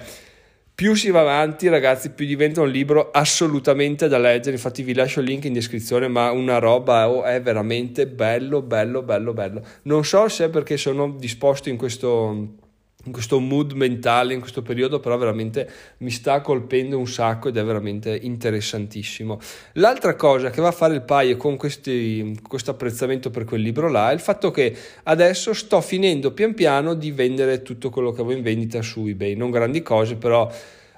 più 0.75 0.95
si 0.95 1.11
va 1.11 1.21
avanti, 1.21 1.67
ragazzi, 1.67 2.11
più 2.11 2.25
diventa 2.25 2.61
un 2.61 2.69
libro 2.69 3.11
assolutamente 3.11 4.07
da 4.07 4.17
leggere. 4.17 4.55
Infatti, 4.55 4.81
vi 4.81 4.93
lascio 4.93 5.19
il 5.19 5.27
link 5.27 5.45
in 5.45 5.53
descrizione. 5.53 6.07
Ma 6.07 6.31
una 6.31 6.57
roba 6.57 7.09
oh, 7.09 7.23
è 7.23 7.41
veramente 7.41 8.07
bello, 8.07 8.61
bello, 8.61 9.03
bello, 9.03 9.33
bello. 9.33 9.61
Non 9.83 10.03
so 10.03 10.27
se 10.29 10.45
è 10.45 10.49
perché 10.49 10.77
sono 10.77 11.11
disposto 11.11 11.69
in 11.69 11.77
questo 11.77 12.61
in 13.05 13.11
questo 13.11 13.39
mood 13.39 13.73
mentale 13.73 14.33
in 14.33 14.39
questo 14.39 14.61
periodo, 14.61 15.00
però 15.00 15.17
veramente 15.17 15.69
mi 15.97 16.11
sta 16.11 16.41
colpendo 16.41 16.97
un 16.97 17.07
sacco 17.07 17.50
ed 17.50 17.57
è 17.57 17.63
veramente 17.63 18.15
interessantissimo. 18.15 19.39
L'altra 19.73 20.15
cosa 20.15 20.50
che 20.50 20.61
va 20.61 20.69
a 20.69 20.73
fare 20.73 20.94
il 20.94 21.01
paio 21.01 21.35
con 21.35 21.57
questi, 21.57 22.39
questo 22.47 22.71
apprezzamento 22.71 23.29
per 23.29 23.44
quel 23.44 23.61
libro 23.61 23.89
là 23.89 24.11
è 24.11 24.13
il 24.13 24.19
fatto 24.19 24.51
che 24.51 24.75
adesso 25.03 25.53
sto 25.53 25.81
finendo 25.81 26.31
pian 26.31 26.53
piano 26.53 26.94
di 26.94 27.11
vendere 27.11 27.61
tutto 27.61 27.89
quello 27.89 28.11
che 28.11 28.21
avevo 28.21 28.38
in 28.38 28.44
vendita 28.44 28.81
su 28.81 29.06
eBay, 29.06 29.35
non 29.35 29.51
grandi 29.51 29.81
cose, 29.81 30.15
però 30.15 30.49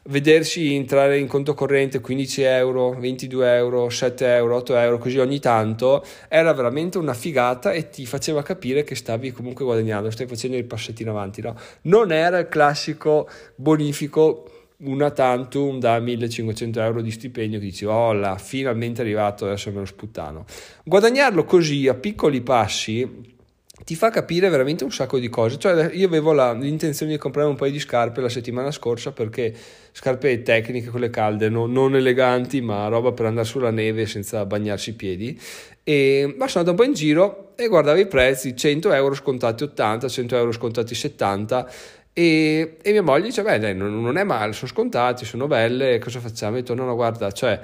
vedersi 0.08 0.74
entrare 0.74 1.18
in 1.18 1.28
conto 1.28 1.54
corrente 1.54 2.00
15 2.00 2.42
euro, 2.42 2.92
22 2.92 3.56
euro, 3.56 3.90
7 3.90 4.26
euro, 4.36 4.56
8 4.58 4.76
euro, 4.76 4.98
così 4.98 5.18
ogni 5.20 5.40
tanto, 5.40 6.04
era 6.28 6.54
veramente 6.54 6.98
una 6.98 7.14
figata 7.14 7.72
e 7.72 7.90
ti 7.90 8.06
faceva 8.06 8.44
capire 8.44 8.84
che 8.84 8.96
stavi 8.96 9.32
comunque 9.32 9.66
guadagnando, 9.66 10.10
stai 10.10 10.28
facendo 10.28 10.58
il 10.58 10.66
passetti 10.66 11.02
in 11.02 11.10
avanti, 11.10 11.42
no? 11.42 11.56
Non 11.84 12.12
era 12.12 12.38
il 12.38 12.48
classico 12.48 13.28
bonifico 13.56 14.50
una 14.78 15.10
tantum 15.10 15.80
da 15.80 16.00
1500 16.00 16.82
euro 16.82 17.02
di 17.02 17.10
stipendio 17.10 17.60
che 17.60 17.66
dici 17.66 17.86
oh 17.86 18.12
là 18.12 18.38
finalmente 18.38 19.02
è 19.02 19.06
arrivato 19.06 19.46
adesso 19.46 19.72
me 19.72 19.80
lo 19.80 19.86
sputtano 19.86 20.44
guadagnarlo 20.84 21.46
così 21.46 21.88
a 21.88 21.94
piccoli 21.94 22.42
passi 22.42 23.35
ti 23.84 23.96
fa 23.96 24.10
capire 24.10 24.50
veramente 24.50 24.84
un 24.84 24.92
sacco 24.92 25.20
di 25.20 25.28
cose. 25.28 25.58
Cioè, 25.58 25.92
io 25.94 26.08
avevo 26.08 26.32
la, 26.32 26.54
l'intenzione 26.54 27.12
di 27.12 27.18
comprare 27.18 27.48
un 27.48 27.56
paio 27.56 27.72
di 27.72 27.80
scarpe 27.80 28.22
la 28.22 28.30
settimana 28.30 28.72
scorsa 28.72 29.12
perché 29.12 29.54
scarpe 29.92 30.42
tecniche, 30.42 30.90
quelle 30.90 31.10
calde, 31.10 31.50
no, 31.50 31.66
non 31.66 31.96
eleganti, 31.96 32.62
ma 32.62 32.88
roba 32.88 33.12
per 33.12 33.26
andare 33.26 33.46
sulla 33.46 33.72
neve 33.72 34.06
senza 34.06 34.46
bagnarsi 34.46 34.92
i 34.92 34.94
piedi. 34.94 35.40
E 35.84 36.34
ma 36.38 36.48
sono 36.48 36.64
andato 36.64 36.72
un 36.72 36.76
po' 36.78 36.84
in 36.84 36.94
giro 36.94 37.52
e 37.56 37.68
guardavo 37.68 38.00
i 38.00 38.08
prezzi: 38.08 38.56
100 38.56 38.94
euro 38.94 39.14
scontati 39.14 39.64
80, 39.64 40.08
100 40.08 40.36
euro 40.38 40.52
scontati 40.52 40.96
70. 40.96 41.72
E, 42.14 42.78
e 42.82 42.92
mia 42.92 43.04
moglie 43.04 43.26
dice: 43.26 43.42
Beh, 43.42 43.60
dai, 43.60 43.76
non, 43.76 44.02
non, 44.02 44.18
è 44.18 44.24
male, 44.24 44.54
sono 44.54 44.72
scontati, 44.72 45.26
sono 45.26 45.48
belle, 45.48 46.00
cosa 46.00 46.20
facciamo? 46.22 46.56
E 46.56 46.62
detto: 46.62 46.74
No, 46.74 46.86
no, 46.86 46.96
guarda, 46.96 47.30
cioè 47.32 47.60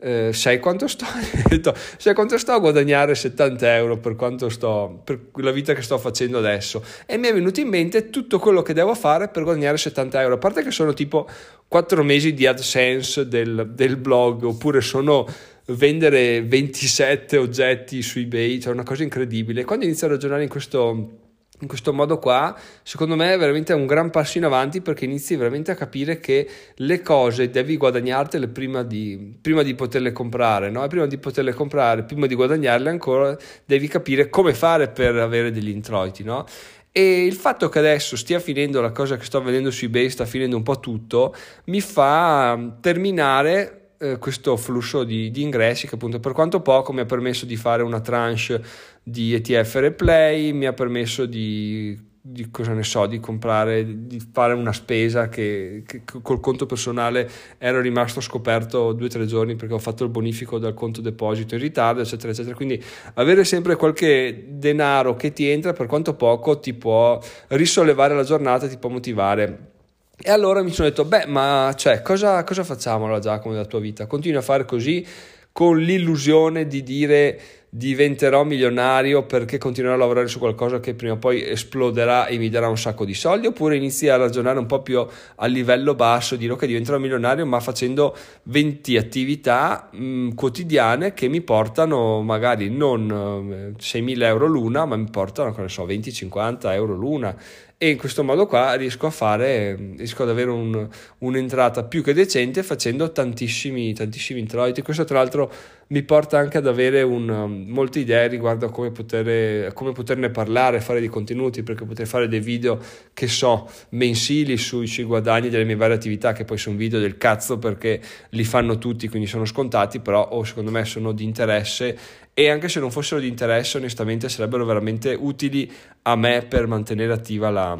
eh, 0.00 0.30
sai 0.32 0.58
quanto 0.58 0.88
sto? 0.88 1.04
sai 1.98 2.14
quanto 2.14 2.38
sto 2.38 2.52
a 2.52 2.58
guadagnare 2.58 3.14
70 3.14 3.76
euro 3.76 3.98
per, 3.98 4.16
sto, 4.48 5.02
per 5.04 5.20
la 5.34 5.50
vita 5.50 5.74
che 5.74 5.82
sto 5.82 5.98
facendo 5.98 6.38
adesso? 6.38 6.82
E 7.06 7.18
mi 7.18 7.28
è 7.28 7.34
venuto 7.34 7.60
in 7.60 7.68
mente 7.68 8.08
tutto 8.08 8.38
quello 8.38 8.62
che 8.62 8.72
devo 8.72 8.94
fare 8.94 9.28
per 9.28 9.42
guadagnare 9.42 9.76
70 9.76 10.20
euro. 10.22 10.34
A 10.34 10.38
parte 10.38 10.62
che 10.62 10.70
sono 10.70 10.94
tipo 10.94 11.28
4 11.68 12.02
mesi 12.02 12.32
di 12.32 12.46
AdSense 12.46 13.28
del, 13.28 13.72
del 13.74 13.96
blog, 13.96 14.44
oppure 14.44 14.80
sono 14.80 15.26
vendere 15.66 16.42
27 16.42 17.36
oggetti 17.36 18.02
su 18.02 18.18
eBay, 18.18 18.58
cioè 18.58 18.72
una 18.72 18.82
cosa 18.82 19.02
incredibile. 19.02 19.64
Quando 19.64 19.84
inizio 19.84 20.06
a 20.06 20.10
ragionare 20.10 20.42
in 20.42 20.48
questo 20.48 21.29
in 21.60 21.68
questo 21.68 21.92
modo 21.92 22.18
qua, 22.18 22.56
secondo 22.82 23.16
me 23.16 23.32
è 23.32 23.38
veramente 23.38 23.72
un 23.72 23.86
gran 23.86 24.10
passo 24.10 24.38
in 24.38 24.44
avanti 24.44 24.80
perché 24.80 25.04
inizi 25.04 25.36
veramente 25.36 25.70
a 25.70 25.74
capire 25.74 26.18
che 26.18 26.48
le 26.76 27.00
cose 27.02 27.50
devi 27.50 27.76
guadagnartele 27.76 28.48
prima 28.48 28.82
di, 28.82 29.36
prima 29.40 29.62
di 29.62 29.74
poterle 29.74 30.12
comprare, 30.12 30.70
no? 30.70 30.84
E 30.84 30.88
prima 30.88 31.06
di 31.06 31.18
poterle 31.18 31.52
comprare, 31.52 32.04
prima 32.04 32.26
di 32.26 32.34
guadagnarle 32.34 32.90
ancora, 32.90 33.36
devi 33.64 33.88
capire 33.88 34.28
come 34.28 34.54
fare 34.54 34.88
per 34.88 35.16
avere 35.16 35.50
degli 35.50 35.68
introiti, 35.68 36.22
no? 36.22 36.44
E 36.92 37.24
il 37.24 37.34
fatto 37.34 37.68
che 37.68 37.78
adesso 37.78 38.16
stia 38.16 38.40
finendo 38.40 38.80
la 38.80 38.90
cosa 38.90 39.16
che 39.16 39.24
sto 39.24 39.40
vedendo 39.40 39.70
su 39.70 39.84
eBay, 39.84 40.10
sta 40.10 40.24
finendo 40.24 40.56
un 40.56 40.64
po' 40.64 40.80
tutto, 40.80 41.34
mi 41.66 41.80
fa 41.80 42.76
terminare 42.80 43.79
eh, 44.02 44.16
questo 44.18 44.56
flusso 44.56 45.04
di, 45.04 45.30
di, 45.30 45.42
ingressi 45.42 45.86
che 45.86 45.96
appunto 45.96 46.20
per 46.20 46.32
quanto 46.32 46.60
poco 46.60 46.92
mi 46.92 47.00
ha 47.00 47.04
permesso 47.04 47.44
di 47.44 47.56
fare 47.56 47.82
una 47.82 48.00
tranche 48.00 48.62
di 49.02 49.34
ETF 49.34 49.74
replay, 49.74 50.52
mi 50.52 50.64
ha 50.64 50.72
permesso 50.72 51.26
di, 51.26 51.98
di, 52.18 52.50
cosa 52.50 52.72
ne 52.72 52.82
so, 52.82 53.04
di 53.04 53.20
comprare, 53.20 54.06
di 54.06 54.18
fare 54.32 54.54
una 54.54 54.72
spesa 54.72 55.28
che, 55.28 55.82
che 55.86 56.02
col 56.22 56.40
conto 56.40 56.64
personale 56.64 57.30
ero 57.58 57.82
rimasto 57.82 58.22
scoperto 58.22 58.94
due 58.94 59.06
o 59.06 59.10
tre 59.10 59.26
giorni 59.26 59.54
perché 59.54 59.74
ho 59.74 59.78
fatto 59.78 60.02
il 60.04 60.10
bonifico 60.10 60.58
dal 60.58 60.72
conto 60.72 61.02
deposito 61.02 61.54
in 61.56 61.60
ritardo, 61.60 62.00
eccetera, 62.00 62.32
eccetera. 62.32 62.54
Quindi 62.54 62.82
avere 63.14 63.44
sempre 63.44 63.76
qualche 63.76 64.46
denaro 64.48 65.14
che 65.14 65.34
ti 65.34 65.46
entra, 65.46 65.74
per 65.74 65.86
quanto 65.86 66.14
poco, 66.14 66.58
ti 66.58 66.72
può 66.72 67.20
risollevare 67.48 68.14
la 68.14 68.24
giornata, 68.24 68.66
ti 68.66 68.78
può 68.78 68.88
motivare. 68.88 69.79
E 70.22 70.30
allora 70.30 70.62
mi 70.62 70.70
sono 70.70 70.88
detto, 70.88 71.06
beh, 71.06 71.26
ma 71.26 71.72
cioè, 71.76 72.02
cosa, 72.02 72.44
cosa 72.44 72.62
facciamo 72.62 73.04
allora 73.04 73.20
Giacomo 73.20 73.54
della 73.54 73.66
tua 73.66 73.80
vita? 73.80 74.06
Continui 74.06 74.36
a 74.38 74.42
fare 74.42 74.66
così 74.66 75.06
con 75.50 75.78
l'illusione 75.78 76.66
di 76.66 76.82
dire 76.82 77.40
diventerò 77.72 78.42
milionario 78.42 79.24
perché 79.24 79.56
continuerò 79.56 79.94
a 79.94 79.98
lavorare 79.98 80.26
su 80.26 80.40
qualcosa 80.40 80.80
che 80.80 80.94
prima 80.94 81.14
o 81.14 81.18
poi 81.18 81.48
esploderà 81.48 82.26
e 82.26 82.36
mi 82.36 82.48
darà 82.48 82.68
un 82.68 82.76
sacco 82.76 83.04
di 83.04 83.14
soldi 83.14 83.46
oppure 83.46 83.76
inizi 83.76 84.08
a 84.08 84.16
ragionare 84.16 84.58
un 84.58 84.66
po' 84.66 84.82
più 84.82 85.06
a 85.36 85.46
livello 85.46 85.94
basso 85.94 86.34
dire 86.34 86.52
ok 86.52 86.66
diventerò 86.66 86.98
milionario 86.98 87.46
ma 87.46 87.60
facendo 87.60 88.16
20 88.44 88.96
attività 88.96 89.88
mh, 89.92 90.30
quotidiane 90.34 91.14
che 91.14 91.28
mi 91.28 91.42
portano 91.42 92.22
magari 92.22 92.70
non 92.70 93.76
6.000 93.78 94.20
eh, 94.20 94.24
euro 94.26 94.46
l'una 94.46 94.84
ma 94.84 94.96
mi 94.96 95.08
portano 95.08 95.54
che 95.54 95.60
ne 95.60 95.68
so 95.68 95.86
20-50 95.86 96.72
euro 96.72 96.94
l'una 96.94 97.36
e 97.82 97.88
in 97.88 97.96
questo 97.96 98.22
modo 98.22 98.46
qua 98.46 98.74
riesco 98.74 99.06
a 99.06 99.10
fare, 99.10 99.74
riesco 99.96 100.24
ad 100.24 100.28
avere 100.28 100.50
un, 100.50 100.86
un'entrata 101.16 101.84
più 101.84 102.02
che 102.02 102.12
decente 102.12 102.62
facendo 102.62 103.10
tantissimi, 103.10 103.94
tantissimi 103.94 104.38
introiti. 104.38 104.82
Questo 104.82 105.04
tra 105.04 105.16
l'altro 105.16 105.50
mi 105.86 106.02
porta 106.02 106.36
anche 106.36 106.58
ad 106.58 106.66
avere 106.66 107.00
un, 107.00 107.64
molte 107.68 108.00
idee 108.00 108.28
riguardo 108.28 108.66
a 108.66 108.70
come, 108.70 108.90
poter, 108.90 109.72
come 109.72 109.92
poterne 109.92 110.28
parlare, 110.28 110.82
fare 110.82 111.00
dei 111.00 111.08
contenuti, 111.08 111.62
perché 111.62 111.86
potrei 111.86 112.06
fare 112.06 112.28
dei 112.28 112.40
video 112.40 112.78
che 113.14 113.28
so, 113.28 113.66
mensili 113.92 114.58
sui, 114.58 114.86
sui 114.86 115.04
guadagni 115.04 115.48
delle 115.48 115.64
mie 115.64 115.76
varie 115.76 115.94
attività, 115.94 116.34
che 116.34 116.44
poi 116.44 116.58
sono 116.58 116.76
video 116.76 117.00
del 117.00 117.16
cazzo 117.16 117.58
perché 117.58 117.98
li 118.28 118.44
fanno 118.44 118.76
tutti, 118.76 119.08
quindi 119.08 119.26
sono 119.26 119.46
scontati, 119.46 120.00
però 120.00 120.28
oh, 120.32 120.44
secondo 120.44 120.70
me 120.70 120.84
sono 120.84 121.12
di 121.12 121.24
interesse 121.24 121.96
e 122.40 122.48
anche 122.48 122.70
se 122.70 122.80
non 122.80 122.90
fossero 122.90 123.20
di 123.20 123.28
interesse 123.28 123.76
onestamente 123.76 124.30
sarebbero 124.30 124.64
veramente 124.64 125.14
utili 125.18 125.70
a 126.02 126.16
me 126.16 126.42
per 126.48 126.66
mantenere 126.66 127.12
attiva 127.12 127.50
la, 127.50 127.78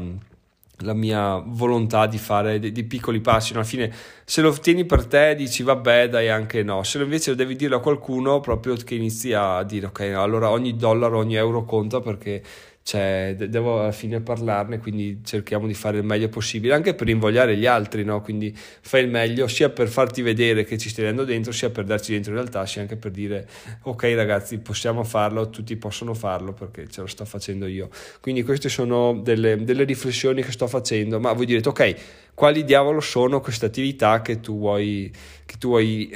la 0.80 0.92
mia 0.92 1.42
volontà 1.42 2.06
di 2.06 2.18
fare 2.18 2.58
dei, 2.58 2.70
dei, 2.70 2.84
piccoli 2.84 3.20
passi. 3.20 3.54
Alla 3.54 3.64
fine, 3.64 3.90
se 4.22 4.42
lo 4.42 4.50
ottieni 4.50 4.84
per 4.84 5.06
te, 5.06 5.34
dici 5.34 5.62
vabbè, 5.62 6.10
dai, 6.10 6.28
anche 6.28 6.62
no. 6.62 6.82
Se 6.82 6.98
invece 7.00 7.30
lo 7.30 7.36
devi 7.36 7.56
dire 7.56 7.74
a 7.74 7.78
qualcuno, 7.78 8.40
proprio 8.40 8.74
che 8.74 8.96
inizi 8.96 9.32
a 9.32 9.62
dire 9.62 9.86
ok, 9.86 10.00
allora 10.14 10.50
ogni 10.50 10.76
dollaro, 10.76 11.16
ogni 11.16 11.36
euro 11.36 11.64
conta 11.64 12.00
perché 12.00 12.42
cioè, 12.90 13.36
devo 13.36 13.82
alla 13.82 13.92
fine 13.92 14.20
parlarne, 14.20 14.80
quindi 14.80 15.20
cerchiamo 15.22 15.68
di 15.68 15.74
fare 15.74 15.98
il 15.98 16.02
meglio 16.02 16.28
possibile, 16.28 16.74
anche 16.74 16.94
per 16.94 17.08
invogliare 17.08 17.56
gli 17.56 17.64
altri, 17.64 18.02
no? 18.02 18.20
quindi 18.20 18.52
fai 18.52 19.04
il 19.04 19.08
meglio 19.08 19.46
sia 19.46 19.70
per 19.70 19.86
farti 19.86 20.22
vedere 20.22 20.64
che 20.64 20.76
ci 20.76 20.88
stai 20.88 21.04
dando 21.04 21.22
dentro, 21.22 21.52
sia 21.52 21.70
per 21.70 21.84
darci 21.84 22.10
dentro 22.10 22.32
in 22.32 22.38
realtà, 22.38 22.66
sia 22.66 22.80
anche 22.80 22.96
per 22.96 23.12
dire 23.12 23.46
ok 23.82 24.02
ragazzi 24.16 24.58
possiamo 24.58 25.04
farlo, 25.04 25.50
tutti 25.50 25.76
possono 25.76 26.14
farlo 26.14 26.52
perché 26.52 26.88
ce 26.88 27.02
lo 27.02 27.06
sto 27.06 27.24
facendo 27.24 27.68
io. 27.68 27.90
Quindi 28.20 28.42
queste 28.42 28.68
sono 28.68 29.20
delle, 29.22 29.62
delle 29.62 29.84
riflessioni 29.84 30.42
che 30.42 30.50
sto 30.50 30.66
facendo, 30.66 31.20
ma 31.20 31.32
voi 31.32 31.46
direte 31.46 31.68
ok, 31.68 31.94
quali 32.34 32.64
diavolo 32.64 33.00
sono 33.00 33.40
queste 33.40 33.66
attività 33.66 34.22
che 34.22 34.40
tu 34.40 34.58
vuoi, 34.58 35.12
che 35.44 35.56
tu 35.58 35.68
vuoi 35.68 36.10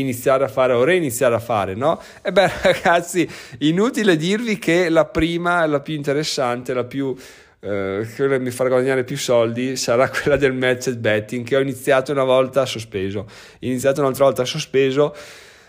iniziare 0.00 0.44
a 0.44 0.48
fare 0.48 0.72
o 0.72 0.84
reiniziare 0.84 1.34
a 1.34 1.38
fare, 1.38 1.74
no? 1.74 2.00
E 2.22 2.32
beh, 2.32 2.50
ragazzi, 2.62 3.28
inutile 3.58 4.16
dirvi 4.16 4.58
che 4.58 4.88
la 4.88 5.04
prima, 5.04 5.64
la 5.66 5.80
più 5.80 5.94
interessante, 5.94 6.72
la 6.72 6.84
più 6.84 7.14
eh, 7.60 8.06
che 8.14 8.38
mi 8.38 8.50
farà 8.50 8.68
guadagnare 8.68 9.04
più 9.04 9.16
soldi 9.16 9.76
sarà 9.76 10.08
quella 10.10 10.36
del 10.36 10.52
match 10.52 10.92
betting 10.94 11.44
che 11.44 11.56
ho 11.56 11.60
iniziato 11.60 12.12
una 12.12 12.24
volta 12.24 12.64
sospeso, 12.64 13.26
iniziato 13.60 14.00
un'altra 14.00 14.24
volta 14.24 14.44
sospeso, 14.44 15.14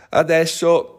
adesso 0.09 0.93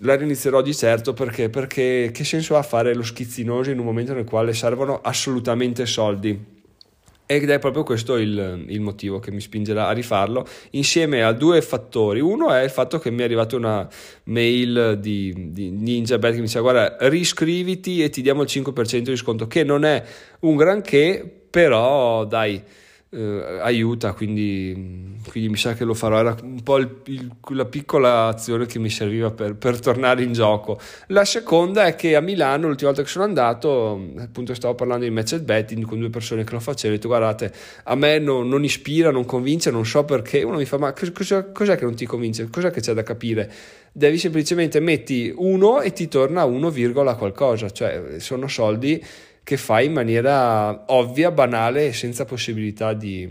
la 0.00 0.14
rinizierò 0.14 0.60
di 0.60 0.74
certo 0.74 1.14
perché, 1.14 1.48
perché 1.48 2.10
che 2.12 2.24
senso 2.24 2.56
ha 2.56 2.62
fare 2.62 2.94
lo 2.94 3.02
schizzinoso 3.02 3.70
in 3.70 3.78
un 3.78 3.86
momento 3.86 4.12
nel 4.12 4.24
quale 4.24 4.52
servono 4.52 5.00
assolutamente 5.00 5.86
soldi? 5.86 6.54
Ed 7.28 7.50
è 7.50 7.58
proprio 7.58 7.82
questo 7.82 8.16
il, 8.16 8.64
il, 8.68 8.80
motivo 8.80 9.18
che 9.18 9.32
mi 9.32 9.40
spingerà 9.40 9.88
a 9.88 9.90
rifarlo, 9.90 10.46
insieme 10.70 11.24
a 11.24 11.32
due 11.32 11.60
fattori. 11.60 12.20
Uno 12.20 12.52
è 12.52 12.62
il 12.62 12.70
fatto 12.70 13.00
che 13.00 13.10
mi 13.10 13.22
è 13.22 13.24
arrivata 13.24 13.56
una 13.56 13.88
mail 14.24 14.96
di, 15.00 15.50
di 15.50 15.70
NinjaBet 15.70 16.30
che 16.30 16.38
mi 16.38 16.44
dice 16.44 16.60
guarda 16.60 16.96
riscriviti 17.08 18.00
e 18.02 18.10
ti 18.10 18.22
diamo 18.22 18.42
il 18.42 18.48
5% 18.48 18.98
di 19.00 19.16
sconto, 19.16 19.48
che 19.48 19.64
non 19.64 19.84
è 19.84 20.04
un 20.40 20.54
granché, 20.54 21.28
però 21.50 22.24
dai 22.24 22.62
eh, 23.16 23.58
aiuta, 23.62 24.12
quindi, 24.12 25.16
quindi, 25.30 25.48
mi 25.48 25.56
sa 25.56 25.72
che 25.72 25.84
lo 25.84 25.94
farò. 25.94 26.18
Era 26.18 26.36
un 26.42 26.62
po' 26.62 26.76
il, 26.76 27.00
il, 27.06 27.32
la 27.54 27.64
piccola 27.64 28.26
azione 28.26 28.66
che 28.66 28.78
mi 28.78 28.90
serviva 28.90 29.30
per, 29.30 29.54
per, 29.56 29.80
tornare 29.80 30.22
in 30.22 30.34
gioco. 30.34 30.78
La 31.08 31.24
seconda 31.24 31.86
è 31.86 31.94
che 31.94 32.14
a 32.14 32.20
Milano, 32.20 32.66
l'ultima 32.66 32.90
volta 32.90 33.02
che 33.02 33.08
sono 33.08 33.24
andato, 33.24 34.10
appunto 34.18 34.52
stavo 34.52 34.74
parlando 34.74 35.04
di 35.04 35.10
match 35.10 35.40
betting 35.40 35.86
con 35.86 35.98
due 35.98 36.10
persone 36.10 36.44
che 36.44 36.52
lo 36.52 36.60
facevano, 36.60 36.92
ho 36.92 36.96
detto 36.96 37.08
guardate, 37.08 37.52
a 37.84 37.94
me 37.94 38.18
non, 38.18 38.48
non 38.48 38.64
ispira, 38.64 39.10
non 39.10 39.24
convince, 39.24 39.70
non 39.70 39.86
so 39.86 40.04
perché. 40.04 40.42
Uno 40.42 40.58
mi 40.58 40.66
fa 40.66 40.76
ma 40.76 40.92
cosa, 40.92 41.44
cos'è 41.50 41.76
che 41.76 41.84
non 41.84 41.94
ti 41.94 42.04
convince? 42.04 42.50
Cos'è 42.50 42.70
che 42.70 42.80
c'è 42.80 42.92
da 42.92 43.02
capire? 43.02 43.50
Devi 43.92 44.18
semplicemente 44.18 44.78
metti 44.78 45.32
uno 45.34 45.80
e 45.80 45.94
ti 45.94 46.06
torna 46.06 46.44
1, 46.44 46.70
qualcosa, 47.16 47.70
cioè 47.70 48.18
sono 48.18 48.46
soldi 48.46 49.02
che 49.46 49.56
fai 49.56 49.86
in 49.86 49.92
maniera 49.92 50.86
ovvia, 50.88 51.30
banale 51.30 51.86
e 51.86 51.92
senza 51.92 52.24
possibilità 52.24 52.94
di, 52.94 53.30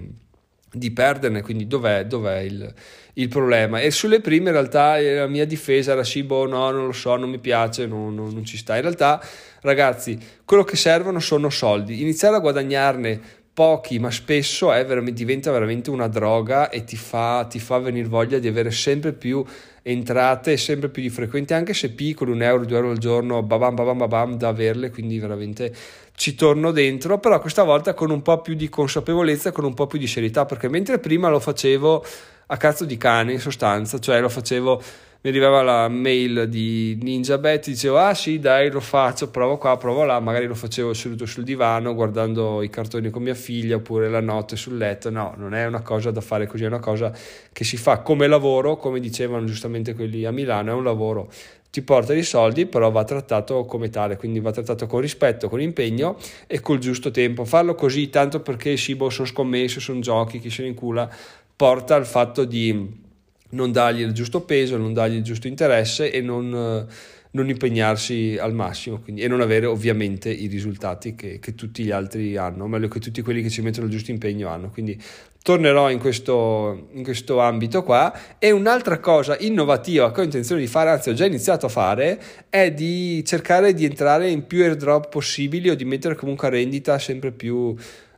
di 0.72 0.92
perderne. 0.92 1.42
Quindi 1.42 1.68
dov'è, 1.68 2.06
dov'è 2.06 2.40
il, 2.40 2.74
il, 3.16 3.28
problema? 3.28 3.82
E 3.82 3.92
sulle 3.92 4.22
prime 4.22 4.46
in 4.46 4.54
realtà 4.54 4.98
eh, 4.98 5.16
la 5.16 5.28
mia 5.28 5.46
difesa 5.46 5.92
era 5.92 6.06
sì, 6.06 6.24
boh, 6.24 6.48
no, 6.48 6.72
non 6.72 6.86
lo 6.86 6.94
so, 6.94 7.18
non 7.18 7.30
mi 7.30 7.40
piace, 7.40 7.86
non, 7.86 8.16
non, 8.16 8.34
non 8.34 8.46
ci 8.46 8.56
sta. 8.56 8.76
In 8.78 8.84
realtà, 8.84 9.22
ragazzi, 9.60 10.18
quello 10.46 10.64
che 10.64 10.78
servono 10.78 11.20
sono 11.20 11.50
soldi. 11.50 12.02
Iniziare 12.02 12.38
a 12.38 12.40
guadagnarne 12.40 13.22
pochi, 13.56 14.00
ma 14.00 14.12
spesso 14.12 14.68
veramente, 14.68 15.14
diventa 15.14 15.50
veramente 15.50 15.90
una 15.90 16.10
droga 16.10 16.70
e 16.70 16.84
ti 16.84 16.98
fa, 16.98 17.46
ti 17.50 17.58
fa 17.58 17.80
venire 17.80 18.10
voglia 18.10 18.38
di 18.38 18.50
avere 18.50 18.70
sempre 18.70 19.14
più 19.14 19.44
entrate, 19.82 20.58
sempre 20.58 20.90
più 20.90 21.02
di 21.02 21.10
frequente, 21.10 21.54
anche 21.54 21.74
se 21.74 21.92
piccoli, 21.92 22.32
un 22.32 22.42
euro, 22.42 22.66
due 22.66 22.76
euro 22.76 22.92
al 22.92 22.98
giorno, 22.98 23.42
babam 23.44 23.74
babam 23.74 23.98
babam 23.98 24.36
da 24.36 24.50
averle, 24.50 24.90
quindi 24.90 25.18
veramente 25.20 25.74
ci 26.16 26.36
torno 26.36 26.72
dentro, 26.72 27.18
però 27.18 27.40
questa 27.40 27.64
volta 27.64 27.94
con 27.94 28.12
un 28.12 28.22
po' 28.22 28.42
più 28.42 28.56
di 28.56 28.68
consapevolezza, 28.68 29.54
con 29.54 29.64
un 29.64 29.74
po' 29.74 29.88
più 29.88 30.00
di 30.00 30.08
serietà, 30.08 30.44
perché 30.44 30.68
mentre 30.68 31.00
prima 31.00 31.30
lo 31.30 31.40
facevo 31.40 32.06
a 32.48 32.58
cazzo 32.58 32.84
di 32.84 32.98
cane 32.98 33.32
in 33.32 33.40
sostanza, 33.40 34.00
cioè 34.00 34.20
lo 34.20 34.30
facevo 34.30 34.82
mi 35.26 35.32
arrivava 35.32 35.64
la 35.64 35.88
mail 35.88 36.48
di 36.48 37.00
NinjaBet, 37.02 37.70
dicevo 37.70 37.98
ah 37.98 38.14
sì 38.14 38.38
dai 38.38 38.70
lo 38.70 38.80
faccio, 38.80 39.32
provo 39.32 39.58
qua, 39.58 39.76
provo 39.76 40.04
là, 40.04 40.20
magari 40.20 40.46
lo 40.46 40.54
facevo 40.54 40.94
seduto 40.94 41.26
sul 41.26 41.44
divano 41.44 41.96
guardando 41.96 42.62
i 42.62 42.70
cartoni 42.70 43.10
con 43.10 43.24
mia 43.24 43.34
figlia 43.34 43.78
oppure 43.78 44.08
la 44.08 44.22
notte 44.22 44.56
sul 44.56 44.78
letto, 44.78 45.10
no, 45.10 45.34
non 45.36 45.56
è 45.56 45.66
una 45.66 45.82
cosa 45.82 46.12
da 46.12 46.22
fare 46.22 46.46
così, 46.46 46.66
è 46.66 46.68
una 46.68 46.78
cosa 46.78 47.12
che 47.52 47.64
si 47.64 47.76
fa 47.76 48.02
come 48.02 48.28
lavoro, 48.28 48.78
come 48.78 49.00
dicevano 49.00 49.46
giustamente 49.46 49.96
quelli 49.96 50.26
a 50.26 50.32
Milano, 50.32 50.70
è 50.70 50.74
un 50.76 50.84
lavoro 50.84 51.32
ti 51.72 51.82
porta 51.82 52.14
dei 52.14 52.24
soldi, 52.24 52.68
però 52.68 52.92
va 52.92 53.04
trattato 53.04 53.66
come 53.66 53.90
tale, 53.90 54.18
quindi 54.18 54.40
va 54.40 54.52
trattato 54.52 54.86
con 54.86 55.02
rispetto, 55.02 55.50
con 55.50 55.60
impegno 55.60 56.18
e 56.48 56.62
col 56.62 56.78
giusto 56.78 57.12
tempo. 57.12 57.44
Farlo 57.44 57.76
così 57.76 58.10
tanto 58.10 58.40
perché 58.40 58.78
sì, 58.78 58.96
boh, 58.96 59.10
sono 59.10 59.28
scommesse, 59.28 59.82
sono 59.82 60.00
giochi, 60.00 60.40
chi 60.40 60.50
se 60.50 60.62
ne 60.62 60.70
incula, 60.70 61.10
porta 61.54 61.96
al 61.96 62.06
fatto 62.06 62.46
di 62.46 63.04
non 63.52 63.72
dargli 63.72 64.02
il 64.02 64.12
giusto 64.12 64.42
peso, 64.42 64.78
non 64.78 64.94
dargli 64.94 65.16
il 65.16 65.24
giusto 65.24 65.48
interesse 65.48 66.12
e 66.12 66.22
non, 66.22 66.88
non 67.36 67.50
impegnarsi 67.50 68.38
al 68.40 68.54
massimo 68.54 69.00
quindi, 69.00 69.22
e 69.22 69.28
non 69.28 69.42
avere 69.42 69.66
ovviamente 69.66 70.30
i 70.30 70.48
risultati 70.48 71.16
che, 71.16 71.40
che, 71.40 71.54
tutti 71.54 71.84
gli 71.84 71.92
altri 71.92 72.38
hanno, 72.38 72.64
o 72.64 72.68
meglio 72.68 72.88
che 72.88 73.00
tutti 73.00 73.22
quelli 73.22 73.42
che 73.42 73.50
ci 73.50 73.62
mettono 73.62 73.86
il 73.86 73.92
giusto 73.92 74.12
impegno 74.12 74.50
hanno. 74.50 74.70
Quindi 74.70 75.00
tornerò 75.46 75.92
in 75.92 76.00
questo, 76.00 76.88
in 76.94 77.04
questo 77.04 77.40
ambito 77.40 77.84
qua 77.84 78.12
e 78.40 78.50
un'altra 78.50 79.00
cosa 79.00 79.38
innovativa 79.40 80.12
che 80.12 80.22
ho 80.22 80.24
intenzione 80.24 80.62
di 80.62 80.66
fare, 80.66 80.90
anzi 80.90 81.10
ho 81.10 81.14
già 81.14 81.26
iniziato 81.26 81.68
a 81.68 81.70
fare, 81.70 82.20
è 82.50 82.72
di 82.72 83.24
cercare 83.26 83.74
di 83.74 83.86
entrare 83.86 84.30
in 84.30 84.48
più 84.48 84.64
airdrop 84.64 85.10
possibili 85.10 85.70
o 85.70 85.76
di 85.76 85.86
mettere 85.86 86.16
comunque 86.16 86.48
a 86.48 86.50
rendita 86.50 86.98
sempre 86.98 87.32
più 87.32 87.76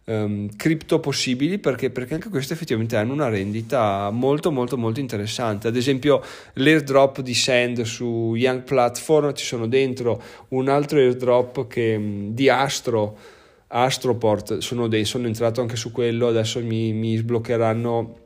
um, 0.08 0.50
cripto 0.56 1.00
possibili 1.00 1.60
perché, 1.60 1.90
perché 1.90 2.16
anche 2.16 2.30
queste 2.30 2.54
effettivamente 2.54 2.96
hanno 2.96 3.14
una 3.14 3.30
rendita 3.30 4.10
molto 4.12 4.52
molto 4.52 4.78
molto 4.78 5.00
interessante. 5.00 5.68
Ad 5.68 5.76
esempio 5.76 6.22
l'airdrop 6.54 7.22
di 7.22 7.34
Sand 7.34 7.82
su 7.82 8.34
Young 8.36 8.64
Platform 8.64 9.34
ci 9.34 9.46
sono 9.46 9.68
dentro 9.68 10.22
un 10.50 10.70
altro 10.70 11.00
airdrop 11.00 11.68
che, 11.68 12.28
di 12.30 12.50
Astro 12.50 13.18
Astroport 13.70 14.60
sono, 14.60 14.88
dei, 14.88 15.04
sono 15.04 15.28
entrato 15.28 15.60
anche 15.60 15.76
su 15.76 15.92
quello 15.92 16.28
adesso 16.28 16.64
mi, 16.64 16.94
mi 16.94 17.18
sbloccheranno 17.18 18.20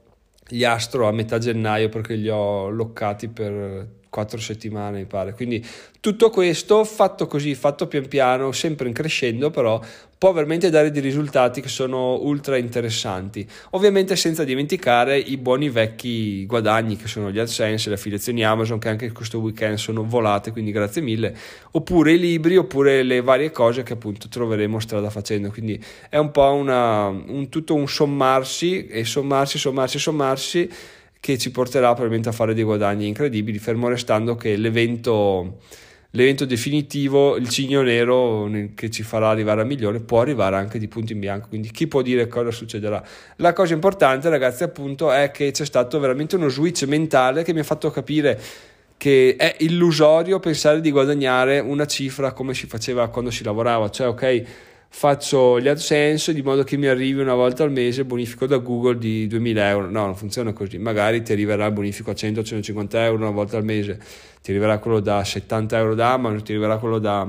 gli 0.47 0.63
Astro 0.63 1.07
a 1.07 1.11
metà 1.11 1.39
gennaio 1.39 1.89
perché 1.89 2.13
li 2.13 2.29
ho 2.29 2.69
loccati 2.69 3.27
per 3.27 3.99
quattro 4.11 4.39
settimane 4.39 4.99
mi 4.99 5.05
pare 5.05 5.33
quindi 5.33 5.65
tutto 5.99 6.29
questo 6.29 6.83
fatto 6.83 7.25
così 7.25 7.55
fatto 7.55 7.87
pian 7.87 8.07
piano 8.07 8.51
sempre 8.51 8.87
in 8.87 8.93
crescendo 8.93 9.49
però 9.49 9.81
può 10.21 10.33
veramente 10.33 10.69
dare 10.69 10.91
dei 10.91 11.01
risultati 11.01 11.61
che 11.61 11.67
sono 11.67 12.21
ultra 12.21 12.55
interessanti. 12.55 13.43
Ovviamente 13.71 14.15
senza 14.15 14.43
dimenticare 14.43 15.17
i 15.17 15.35
buoni 15.35 15.71
vecchi 15.71 16.45
guadagni 16.45 16.95
che 16.95 17.07
sono 17.07 17.31
gli 17.31 17.39
AdSense, 17.39 17.89
le 17.89 17.95
affiliazioni 17.95 18.45
Amazon 18.45 18.77
che 18.77 18.89
anche 18.89 19.11
questo 19.13 19.39
weekend 19.39 19.77
sono 19.77 20.03
volate, 20.03 20.51
quindi 20.51 20.69
grazie 20.69 21.01
mille, 21.01 21.35
oppure 21.71 22.11
i 22.11 22.19
libri, 22.19 22.55
oppure 22.55 23.01
le 23.01 23.21
varie 23.21 23.49
cose 23.49 23.81
che 23.81 23.93
appunto 23.93 24.27
troveremo 24.27 24.79
strada 24.79 25.09
facendo. 25.09 25.49
Quindi 25.49 25.83
è 26.07 26.17
un 26.17 26.29
po' 26.29 26.53
una, 26.53 27.07
un, 27.07 27.49
tutto 27.49 27.73
un 27.73 27.87
sommarsi 27.87 28.85
e 28.85 29.03
sommarsi, 29.05 29.57
sommarsi, 29.57 29.97
sommarsi 29.97 30.69
che 31.21 31.37
ci 31.37 31.51
porterà 31.51 31.89
probabilmente 31.89 32.29
a 32.29 32.31
fare 32.33 32.53
dei 32.53 32.63
guadagni 32.63 33.07
incredibili, 33.07 33.59
fermo 33.59 33.87
restando 33.87 34.35
che 34.35 34.57
l'evento 34.57 35.59
l'evento 36.13 36.45
definitivo, 36.45 37.37
il 37.37 37.47
cigno 37.47 37.81
nero 37.81 38.49
che 38.75 38.89
ci 38.89 39.03
farà 39.03 39.29
arrivare 39.29 39.61
a 39.61 39.63
milione, 39.63 40.01
può 40.01 40.19
arrivare 40.19 40.57
anche 40.57 40.77
di 40.77 40.87
punto 40.87 41.13
in 41.13 41.19
bianco. 41.19 41.47
Quindi 41.47 41.71
chi 41.71 41.87
può 41.87 42.01
dire 42.01 42.27
cosa 42.27 42.51
succederà? 42.51 43.01
La 43.37 43.53
cosa 43.53 43.73
importante, 43.73 44.27
ragazzi, 44.27 44.63
appunto, 44.63 45.11
è 45.11 45.31
che 45.31 45.51
c'è 45.51 45.63
stato 45.63 45.99
veramente 45.99 46.35
uno 46.35 46.49
switch 46.49 46.83
mentale 46.83 47.43
che 47.43 47.53
mi 47.53 47.59
ha 47.59 47.63
fatto 47.63 47.89
capire 47.91 48.39
che 48.97 49.35
è 49.37 49.55
illusorio 49.59 50.39
pensare 50.39 50.81
di 50.81 50.91
guadagnare 50.91 51.59
una 51.59 51.85
cifra 51.85 52.33
come 52.33 52.53
si 52.53 52.67
faceva 52.67 53.07
quando 53.07 53.31
si 53.31 53.43
lavorava, 53.43 53.89
cioè 53.89 54.07
ok 54.07 54.43
faccio 54.93 55.57
gli 55.59 55.69
AdSense 55.69 56.33
di 56.33 56.41
modo 56.41 56.63
che 56.63 56.75
mi 56.75 56.85
arrivi 56.85 57.21
una 57.21 57.33
volta 57.33 57.63
al 57.63 57.71
mese 57.71 58.03
bonifico 58.03 58.45
da 58.45 58.57
Google 58.57 58.97
di 58.97 59.25
2000 59.25 59.69
euro. 59.69 59.89
No, 59.89 60.05
non 60.05 60.15
funziona 60.15 60.51
così. 60.51 60.77
Magari 60.77 61.23
ti 61.23 61.31
arriverà 61.31 61.65
il 61.65 61.71
bonifico 61.71 62.11
a 62.11 62.13
100-150 62.13 62.87
euro 62.97 63.15
una 63.15 63.31
volta 63.31 63.55
al 63.55 63.63
mese, 63.63 63.97
ti 64.41 64.51
arriverà 64.51 64.79
quello 64.79 64.99
da 64.99 65.23
70 65.23 65.77
euro 65.77 65.95
da 65.95 66.11
Amazon, 66.11 66.43
ti 66.43 66.51
arriverà 66.51 66.77
quello 66.77 66.99
da 66.99 67.25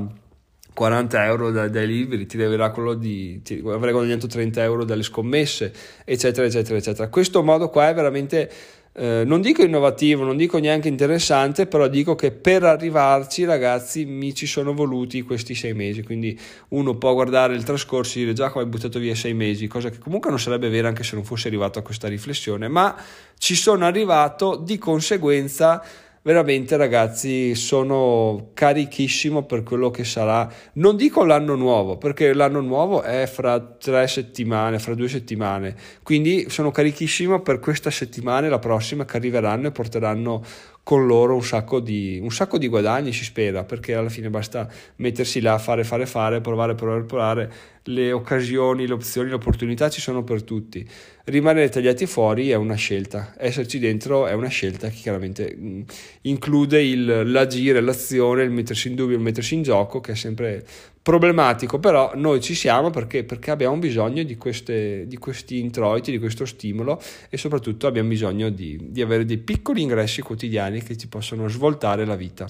40 0.74 1.24
euro 1.24 1.50
dai, 1.50 1.70
dai 1.70 1.86
libri, 1.86 2.26
ti 2.26 2.36
arriverà 2.36 2.70
quello 2.70 2.94
di 2.94 3.40
ti, 3.42 3.62
avrai 3.64 3.92
guadagnato 3.92 4.26
30 4.26 4.62
euro 4.64 4.84
dalle 4.84 5.04
scommesse, 5.04 5.72
eccetera, 6.04 6.46
eccetera, 6.46 6.76
eccetera. 6.76 7.08
Questo 7.08 7.42
modo 7.44 7.68
qua 7.68 7.88
è 7.88 7.94
veramente 7.94 8.50
eh, 8.94 9.22
non 9.24 9.40
dico 9.40 9.62
innovativo, 9.62 10.22
non 10.22 10.36
dico 10.36 10.58
neanche 10.58 10.88
interessante, 10.88 11.66
però 11.66 11.88
dico 11.88 12.14
che 12.14 12.30
per 12.30 12.62
arrivarci, 12.62 13.44
ragazzi, 13.44 14.04
mi 14.04 14.34
ci 14.34 14.46
sono 14.46 14.74
voluti 14.74 15.22
questi 15.22 15.54
sei 15.54 15.72
mesi. 15.72 16.02
Quindi 16.02 16.38
uno 16.68 16.96
può 16.96 17.14
guardare 17.14 17.54
il 17.54 17.64
trascorso 17.64 18.18
e 18.18 18.22
dire 18.22 18.32
già 18.34 18.50
come 18.50 18.64
hai 18.64 18.70
buttato 18.70 18.98
via 18.98 19.14
sei 19.14 19.32
mesi, 19.32 19.66
cosa 19.66 19.88
che 19.88 19.98
comunque 19.98 20.28
non 20.28 20.38
sarebbe 20.38 20.68
vera 20.68 20.88
anche 20.88 21.04
se 21.04 21.14
non 21.14 21.24
fosse 21.24 21.48
arrivato 21.48 21.78
a 21.78 21.82
questa 21.82 22.08
riflessione, 22.08 22.68
ma 22.68 22.94
ci 23.38 23.54
sono 23.54 23.86
arrivato 23.86 24.56
di 24.56 24.76
conseguenza 24.76 25.82
veramente 26.22 26.76
ragazzi 26.76 27.54
sono 27.54 28.50
carichissimo 28.54 29.44
per 29.44 29.62
quello 29.62 29.90
che 29.90 30.04
sarà. 30.04 30.50
Non 30.74 30.96
dico 30.96 31.24
l'anno 31.24 31.54
nuovo 31.54 31.98
perché 31.98 32.32
l'anno 32.32 32.60
nuovo 32.60 33.02
è 33.02 33.26
fra 33.26 33.60
tre 33.60 34.06
settimane 34.06 34.78
fra 34.78 34.94
due 34.94 35.08
settimane. 35.08 35.74
Quindi 36.02 36.48
sono 36.48 36.70
carichissimo 36.70 37.40
per 37.40 37.58
questa 37.58 37.90
settimana 37.90 38.46
e 38.46 38.50
la 38.50 38.58
prossima 38.58 39.04
che 39.04 39.16
arriveranno 39.16 39.68
e 39.68 39.72
porteranno 39.72 40.42
con 40.84 41.06
loro 41.06 41.34
un 41.34 41.44
sacco, 41.44 41.78
di, 41.78 42.18
un 42.20 42.30
sacco 42.30 42.58
di 42.58 42.66
guadagni, 42.66 43.12
si 43.12 43.24
spera, 43.24 43.62
perché 43.62 43.94
alla 43.94 44.08
fine 44.08 44.30
basta 44.30 44.68
mettersi 44.96 45.40
là, 45.40 45.56
fare, 45.58 45.84
fare, 45.84 46.06
fare, 46.06 46.40
provare, 46.40 46.74
provare, 46.74 47.04
provare. 47.04 47.52
Le 47.84 48.12
occasioni, 48.12 48.86
le 48.86 48.92
opzioni, 48.92 49.28
le 49.28 49.34
opportunità 49.34 49.88
ci 49.88 50.00
sono 50.00 50.22
per 50.24 50.42
tutti. 50.42 50.88
Rimanere 51.24 51.68
tagliati 51.68 52.06
fuori 52.06 52.50
è 52.50 52.54
una 52.54 52.74
scelta, 52.74 53.34
esserci 53.38 53.78
dentro 53.78 54.26
è 54.26 54.32
una 54.32 54.48
scelta 54.48 54.88
che 54.88 54.96
chiaramente 54.96 55.54
mm, 55.56 55.82
include 56.22 56.82
il, 56.82 57.30
l'agire, 57.30 57.80
l'azione, 57.80 58.42
il 58.42 58.50
mettersi 58.50 58.88
in 58.88 58.94
dubbio, 58.94 59.16
il 59.16 59.22
mettersi 59.22 59.54
in 59.54 59.62
gioco, 59.62 60.00
che 60.00 60.12
è 60.12 60.16
sempre 60.16 60.64
problematico, 61.02 61.78
però 61.78 62.12
noi 62.14 62.40
ci 62.40 62.54
siamo 62.54 62.90
perché, 62.90 63.24
perché 63.24 63.50
abbiamo 63.50 63.76
bisogno 63.76 64.22
di, 64.22 64.36
queste, 64.36 65.06
di, 65.06 65.16
questi 65.18 65.58
introiti, 65.58 66.12
di 66.12 66.18
questo 66.18 66.44
stimolo 66.44 67.00
e 67.28 67.36
soprattutto 67.36 67.86
abbiamo 67.86 68.08
bisogno 68.08 68.48
di, 68.50 68.78
di 68.90 69.02
avere 69.02 69.24
dei 69.24 69.38
piccoli 69.38 69.82
ingressi 69.82 70.22
quotidiani 70.22 70.82
che 70.82 70.96
ci 70.96 71.08
possono 71.08 71.48
svoltare 71.48 72.04
la 72.04 72.16
vita. 72.16 72.46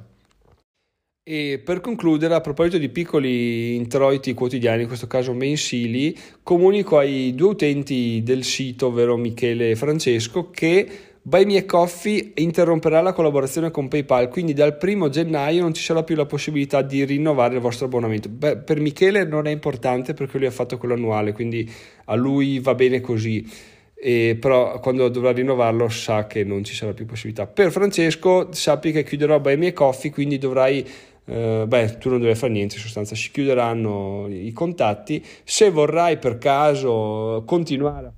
E 1.24 1.62
per 1.64 1.80
concludere, 1.80 2.34
a 2.34 2.40
proposito 2.40 2.78
di 2.78 2.88
piccoli 2.88 3.76
introiti 3.76 4.34
quotidiani, 4.34 4.82
in 4.82 4.88
questo 4.88 5.06
caso 5.06 5.32
mensili, 5.32 6.18
comunico 6.42 6.98
ai 6.98 7.32
due 7.36 7.50
utenti 7.50 8.22
del 8.24 8.42
sito, 8.42 8.88
ovvero 8.88 9.16
Michele 9.16 9.70
e 9.70 9.76
Francesco, 9.76 10.50
che 10.50 11.11
Buy 11.24 11.44
Me 11.44 11.64
Coffee 11.64 12.32
interromperà 12.34 13.00
la 13.00 13.12
collaborazione 13.12 13.70
con 13.70 13.86
PayPal, 13.86 14.28
quindi 14.28 14.54
dal 14.54 14.76
primo 14.76 15.08
gennaio 15.08 15.62
non 15.62 15.72
ci 15.72 15.80
sarà 15.80 16.02
più 16.02 16.16
la 16.16 16.26
possibilità 16.26 16.82
di 16.82 17.04
rinnovare 17.04 17.54
il 17.54 17.60
vostro 17.60 17.86
abbonamento. 17.86 18.28
Beh, 18.28 18.56
per 18.56 18.80
Michele 18.80 19.24
non 19.24 19.46
è 19.46 19.52
importante 19.52 20.14
perché 20.14 20.38
lui 20.38 20.48
ha 20.48 20.50
fatto 20.50 20.78
quello 20.78 20.94
annuale, 20.94 21.32
quindi 21.32 21.70
a 22.06 22.16
lui 22.16 22.58
va 22.58 22.74
bene 22.74 23.00
così. 23.00 23.48
E 23.94 24.36
però 24.40 24.80
quando 24.80 25.08
dovrà 25.08 25.30
rinnovarlo 25.30 25.88
sa 25.88 26.26
che 26.26 26.42
non 26.42 26.64
ci 26.64 26.74
sarà 26.74 26.92
più 26.92 27.06
possibilità. 27.06 27.46
Per 27.46 27.70
Francesco 27.70 28.48
sappi 28.52 28.90
che 28.90 29.04
chiuderò 29.04 29.38
Buy 29.38 29.56
Me 29.56 29.72
Coffee, 29.72 30.10
quindi 30.10 30.38
dovrai 30.38 30.84
Uh, 31.24 31.68
beh, 31.68 31.98
tu 31.98 32.08
non 32.08 32.20
devi 32.20 32.34
fare 32.34 32.50
niente, 32.52 32.74
in 32.74 32.80
sostanza 32.80 33.14
si 33.14 33.30
chiuderanno 33.30 34.26
i 34.28 34.50
contatti. 34.50 35.24
Se 35.44 35.70
vorrai 35.70 36.18
per 36.18 36.36
caso 36.38 37.44
continuare 37.46 38.06
a 38.08 38.12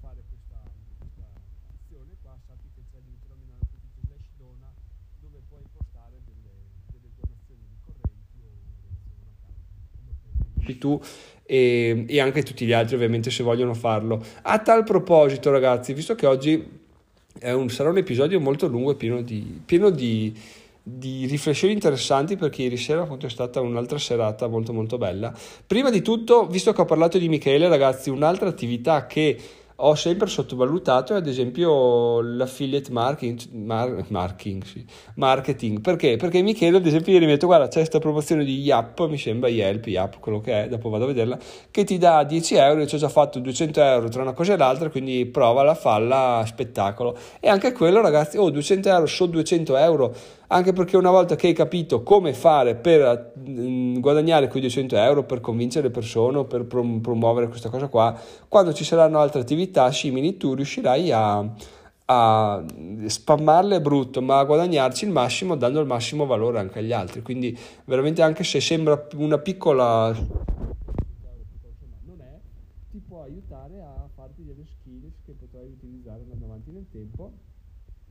tu 10.78 11.00
e, 11.46 12.04
e, 12.08 12.20
anche 12.20 12.42
tutti 12.42 12.64
gli 12.64 12.72
altri 12.72 12.94
ovviamente 12.96 13.30
se 13.30 13.42
vogliono 13.42 13.74
farlo. 13.74 14.22
A 14.42 14.58
tal 14.58 14.84
proposito 14.84 15.50
ragazzi, 15.50 15.92
visto 15.92 16.14
che 16.14 16.26
oggi 16.26 16.82
un, 17.42 17.68
sarà 17.68 17.90
un 17.90 17.98
episodio 17.98 18.40
molto 18.40 18.66
lungo 18.66 18.92
e 18.92 18.94
pieno 18.94 19.20
di, 19.20 19.60
pieno 19.64 19.90
di, 19.90 20.32
di 20.82 21.26
riflessioni 21.26 21.74
interessanti 21.74 22.36
perché 22.36 22.62
ieri 22.62 22.76
sera 22.76 23.02
appunto 23.02 23.26
è 23.26 23.30
stata 23.30 23.60
un'altra 23.60 23.98
serata 23.98 24.46
molto 24.48 24.72
molto 24.72 24.98
bella. 24.98 25.32
Prima 25.66 25.90
di 25.90 26.02
tutto, 26.02 26.46
visto 26.46 26.72
che 26.72 26.80
ho 26.80 26.86
parlato 26.86 27.18
di 27.18 27.28
Michele 27.28 27.68
ragazzi, 27.68 28.10
un'altra 28.10 28.48
attività 28.48 29.06
che 29.06 29.38
ho 29.76 29.94
sempre 29.96 30.28
sottovalutato 30.28 31.14
ad 31.14 31.26
esempio 31.26 32.20
l'affiliate 32.20 32.92
marketing, 32.92 33.40
mar, 33.52 34.04
marketing, 34.08 34.62
sì, 34.62 34.84
marketing, 35.16 35.80
perché? 35.80 36.16
Perché 36.16 36.42
Michele 36.42 36.76
ad 36.76 36.86
esempio 36.86 37.12
ieri 37.12 37.24
mi 37.24 37.32
detto 37.32 37.46
guarda 37.46 37.66
c'è 37.66 37.78
questa 37.78 37.98
promozione 37.98 38.44
di 38.44 38.60
Yap, 38.60 39.08
mi 39.08 39.18
sembra 39.18 39.48
Yelp, 39.48 39.86
Yap, 39.86 40.20
quello 40.20 40.40
che 40.40 40.64
è, 40.64 40.68
dopo 40.68 40.90
vado 40.90 41.04
a 41.04 41.06
vederla, 41.08 41.38
che 41.72 41.82
ti 41.82 41.98
dà 41.98 42.22
10 42.22 42.54
euro, 42.54 42.80
io 42.80 42.86
ci 42.86 42.94
ho 42.94 42.98
già 42.98 43.08
fatto 43.08 43.40
200 43.40 43.82
euro 43.82 44.08
tra 44.08 44.22
una 44.22 44.32
cosa 44.32 44.52
e 44.52 44.56
l'altra, 44.56 44.90
quindi 44.90 45.26
provala, 45.26 45.74
falla, 45.74 46.44
spettacolo. 46.46 47.16
E 47.40 47.48
anche 47.48 47.72
quello 47.72 48.00
ragazzi, 48.00 48.36
oh 48.36 48.50
200 48.50 48.88
euro, 48.88 49.06
so 49.06 49.26
200 49.26 49.76
euro, 49.76 50.14
anche 50.48 50.72
perché 50.72 50.96
una 50.96 51.10
volta 51.10 51.36
che 51.36 51.48
hai 51.48 51.52
capito 51.52 52.02
come 52.02 52.34
fare 52.34 52.74
per 52.74 53.32
mm, 53.38 53.98
guadagnare 54.00 54.48
quei 54.48 54.60
200 54.60 54.96
euro, 54.96 55.24
per 55.24 55.40
convincere 55.40 55.86
le 55.86 55.92
persone, 55.92 56.44
per 56.44 56.64
prom- 56.64 57.00
promuovere 57.00 57.48
questa 57.48 57.70
cosa 57.70 57.88
qua, 57.88 58.18
quando 58.48 58.72
ci 58.72 58.84
saranno 58.84 59.18
altre 59.18 59.40
attività 59.40 59.90
simili 59.90 60.36
tu 60.36 60.54
riuscirai 60.54 61.10
a, 61.12 61.48
a 62.06 62.64
spammarle 63.06 63.80
brutto, 63.80 64.20
ma 64.20 64.38
a 64.38 64.44
guadagnarci 64.44 65.04
il 65.06 65.10
massimo 65.10 65.56
dando 65.56 65.80
il 65.80 65.86
massimo 65.86 66.26
valore 66.26 66.58
anche 66.58 66.80
agli 66.80 66.92
altri. 66.92 67.22
Quindi 67.22 67.56
veramente 67.84 68.22
anche 68.22 68.44
se 68.44 68.60
sembra 68.60 69.06
una 69.14 69.38
piccola 69.38 70.14
non 72.04 72.20
è, 72.20 72.38
ti 72.90 72.98
può 72.98 73.22
aiutare 73.22 73.80
a 73.80 74.08
farti 74.14 74.44
delle 74.44 74.66
skills 74.66 75.22
che 75.24 75.32
potrai 75.32 75.66
utilizzare 75.68 76.20
andando 76.20 76.44
avanti 76.44 76.70
nel 76.70 76.86
tempo 76.90 77.32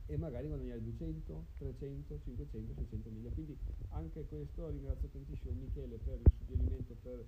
e 0.06 0.16
magari 0.18 0.48
guadagnare 0.48 0.82
200, 0.82 1.44
300, 1.58 2.18
500, 2.24 2.74
600 2.76 3.10
mila. 3.10 3.30
Quindi 3.32 3.56
anche 3.90 4.24
questo 4.28 4.68
ringrazio 4.68 5.08
tantissimo 5.10 5.54
Michele 5.58 5.98
per 6.04 6.18
il 6.20 6.32
suggerimento, 6.38 6.96
per 7.02 7.24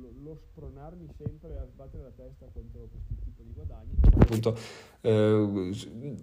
lo, 0.00 0.12
lo 0.22 0.36
spronarmi 0.36 1.08
sempre 1.18 1.58
a 1.58 1.66
sbattere 1.66 2.04
la 2.04 2.12
testa 2.14 2.46
contro 2.52 2.88
questi 2.90 3.14
tipi 3.24 3.42
di 3.42 3.52
guadagni. 3.52 3.94
Appunto, 4.16 4.56
eh, 5.00 5.72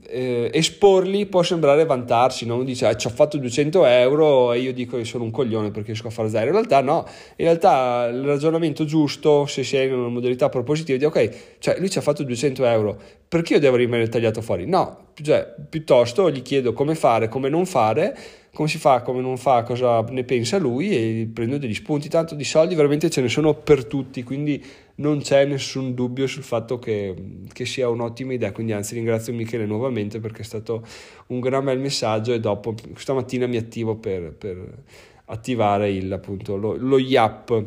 eh, 0.08 0.50
esporli 0.54 1.26
può 1.26 1.44
sembrare 1.44 1.86
vantarsi, 1.86 2.46
no? 2.46 2.56
uno 2.56 2.64
dice 2.64 2.88
ah, 2.88 2.96
ci 2.96 3.08
ho 3.08 3.12
fatto 3.12 3.38
200 3.38 3.86
euro 3.86 4.54
e 4.54 4.60
io 4.60 4.74
dico 4.74 4.96
che 4.96 5.04
sono 5.04 5.26
un 5.26 5.32
coglione 5.32 5.72
perché 5.72 5.88
riesco 5.88 6.08
a 6.08 6.12
fare 6.12 6.30
zero. 6.30 6.46
In 6.46 6.54
realtà 6.54 6.82
no, 6.82 7.06
in 7.36 7.46
realtà 7.46 8.08
il 8.08 8.24
ragionamento 8.24 8.86
giusto, 8.86 9.46
se 9.46 9.64
si 9.64 9.76
è 9.76 9.82
in 9.82 9.94
una 9.94 10.08
modalità 10.08 10.48
propositiva, 10.48 10.98
di 10.98 11.06
ok, 11.06 11.58
cioè 11.60 11.78
lui 11.80 11.90
ci 11.90 11.98
ha 11.98 12.02
fatto 12.02 12.24
200 12.24 12.66
euro, 12.66 13.20
perché 13.32 13.54
io 13.54 13.60
devo 13.62 13.78
rimanere 13.78 14.10
tagliato 14.10 14.42
fuori? 14.42 14.66
No, 14.66 15.14
cioè, 15.22 15.56
piuttosto 15.70 16.30
gli 16.30 16.42
chiedo 16.42 16.74
come 16.74 16.96
fare, 16.96 17.30
come 17.30 17.48
non 17.48 17.66
fare, 17.66 18.14
come 18.54 18.68
si 18.68 18.78
fa, 18.78 19.04
come 19.04 19.22
non 19.22 19.38
fa, 19.38 19.64
cosa 19.64 20.02
ne 20.10 20.26
pensa 20.26 20.58
lui 20.58 20.90
e 20.90 21.30
prendo 21.34 21.58
degli 21.58 21.74
spunti. 21.74 22.10
Tanto 22.10 22.36
di 22.36 22.44
soldi 22.44 22.76
veramente 22.76 23.10
ce 23.10 23.22
ne 23.22 23.30
sono 23.30 23.54
per 23.54 23.86
tutti, 23.86 24.22
quindi 24.24 24.62
non 24.96 25.22
c'è 25.22 25.46
nessun 25.46 25.94
dubbio 25.94 26.28
sul 26.28 26.44
fatto 26.44 26.78
che, 26.78 27.16
che 27.54 27.66
sia 27.66 27.88
un'ottima 27.88 28.34
idea. 28.34 28.52
Quindi 28.52 28.74
anzi 28.74 28.96
ringrazio 28.96 29.32
Michele 29.32 29.66
nuovamente 29.66 30.20
perché 30.20 30.42
è 30.42 30.44
stato 30.44 30.86
un 31.28 31.40
gran 31.40 31.64
bel 31.64 31.80
messaggio 31.80 32.34
e 32.34 32.42
dopo 32.42 32.76
stamattina 32.96 33.48
mi 33.48 33.56
attivo 33.56 33.96
per, 33.96 34.34
per 34.34 34.84
attivare 35.28 35.90
il, 35.90 36.12
appunto, 36.12 36.58
lo, 36.58 36.76
lo 36.76 37.00
YAP 37.00 37.64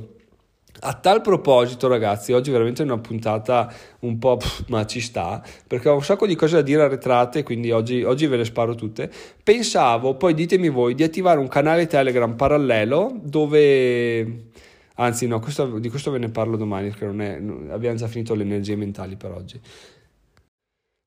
a 0.81 0.95
tal 0.95 1.21
proposito, 1.21 1.89
ragazzi, 1.89 2.33
oggi 2.33 2.51
veramente 2.51 2.83
è 2.83 2.85
una 2.85 2.99
puntata 2.99 3.73
un 4.01 4.19
po', 4.19 4.37
pff, 4.37 4.65
ma 4.69 4.85
ci 4.87 5.01
sta, 5.01 5.43
perché 5.67 5.89
ho 5.89 5.95
un 5.95 6.03
sacco 6.03 6.27
di 6.27 6.35
cose 6.35 6.57
da 6.57 6.63
dire 6.63 6.83
arretrate, 6.83 7.43
quindi 7.43 7.71
oggi, 7.71 8.03
oggi, 8.03 8.27
ve 8.27 8.37
le 8.37 8.45
sparo 8.45 8.75
tutte. 8.75 9.11
Pensavo, 9.43 10.17
poi 10.17 10.35
ditemi 10.35 10.69
voi, 10.69 10.95
di 10.95 11.03
attivare 11.03 11.39
un 11.39 11.49
canale 11.49 11.87
Telegram 11.87 12.35
parallelo 12.35 13.19
dove... 13.23 14.51
Anzi, 14.97 15.27
no, 15.27 15.41
questo, 15.41 15.79
di 15.81 15.89
questo 15.89 16.13
ve 16.13 16.19
ne 16.19 16.29
parlo 16.29 16.57
domani, 16.57 16.89
perché 16.89 17.07
non 17.07 17.21
è, 17.21 17.41
abbiamo 17.73 17.97
già 17.97 18.07
finito 18.07 18.35
le 18.35 18.43
energie 18.43 18.77
mentali 18.77 19.17
per 19.17 19.33
oggi. 19.33 19.61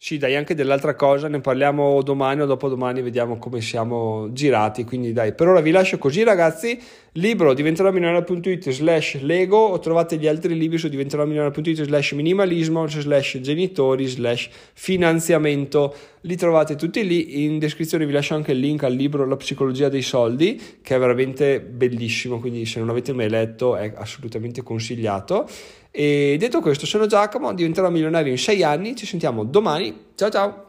Sì, 0.07 0.17
dai, 0.17 0.37
anche 0.37 0.55
dell'altra 0.55 0.95
cosa 0.95 1.27
ne 1.27 1.41
parliamo 1.41 2.01
domani 2.01 2.39
o 2.39 2.45
dopodomani, 2.45 3.01
vediamo 3.01 3.37
come 3.37 3.59
siamo 3.59 4.31
girati. 4.31 4.85
Quindi, 4.85 5.11
dai, 5.11 5.33
per 5.33 5.49
ora 5.49 5.59
vi 5.59 5.71
lascio 5.71 5.97
così, 5.97 6.23
ragazzi. 6.23 6.79
libro 7.17 7.53
diventeròmilionario.it 7.53 8.69
slash 8.69 9.19
lego 9.21 9.57
o 9.57 9.79
trovate 9.79 10.17
gli 10.17 10.27
altri 10.27 10.55
libri 10.55 10.77
su 10.77 10.87
diventeròmilionario.it 10.87 11.83
slash 11.83 12.11
minimalismo 12.11 12.87
slash 12.87 13.39
genitori 13.39 14.05
slash 14.05 14.49
finanziamento 14.73 15.95
li 16.21 16.35
trovate 16.35 16.75
tutti 16.75 17.05
lì 17.05 17.43
in 17.45 17.57
descrizione 17.57 18.05
vi 18.05 18.11
lascio 18.11 18.35
anche 18.35 18.51
il 18.51 18.59
link 18.59 18.83
al 18.83 18.93
libro 18.93 19.25
La 19.25 19.35
psicologia 19.35 19.89
dei 19.89 20.01
soldi 20.01 20.61
che 20.81 20.95
è 20.95 20.99
veramente 20.99 21.59
bellissimo 21.59 22.39
quindi 22.39 22.65
se 22.65 22.79
non 22.79 22.89
avete 22.89 23.13
mai 23.13 23.29
letto 23.29 23.75
è 23.75 23.93
assolutamente 23.95 24.61
consigliato 24.61 25.49
e 25.91 26.35
detto 26.39 26.61
questo 26.61 26.85
sono 26.85 27.05
Giacomo 27.05 27.53
diventerò 27.53 27.89
milionario 27.89 28.31
in 28.31 28.37
sei 28.37 28.63
anni 28.63 28.95
ci 28.95 29.05
sentiamo 29.05 29.43
domani. 29.43 30.05
Ciao 30.15 30.29
ciao 30.29 30.66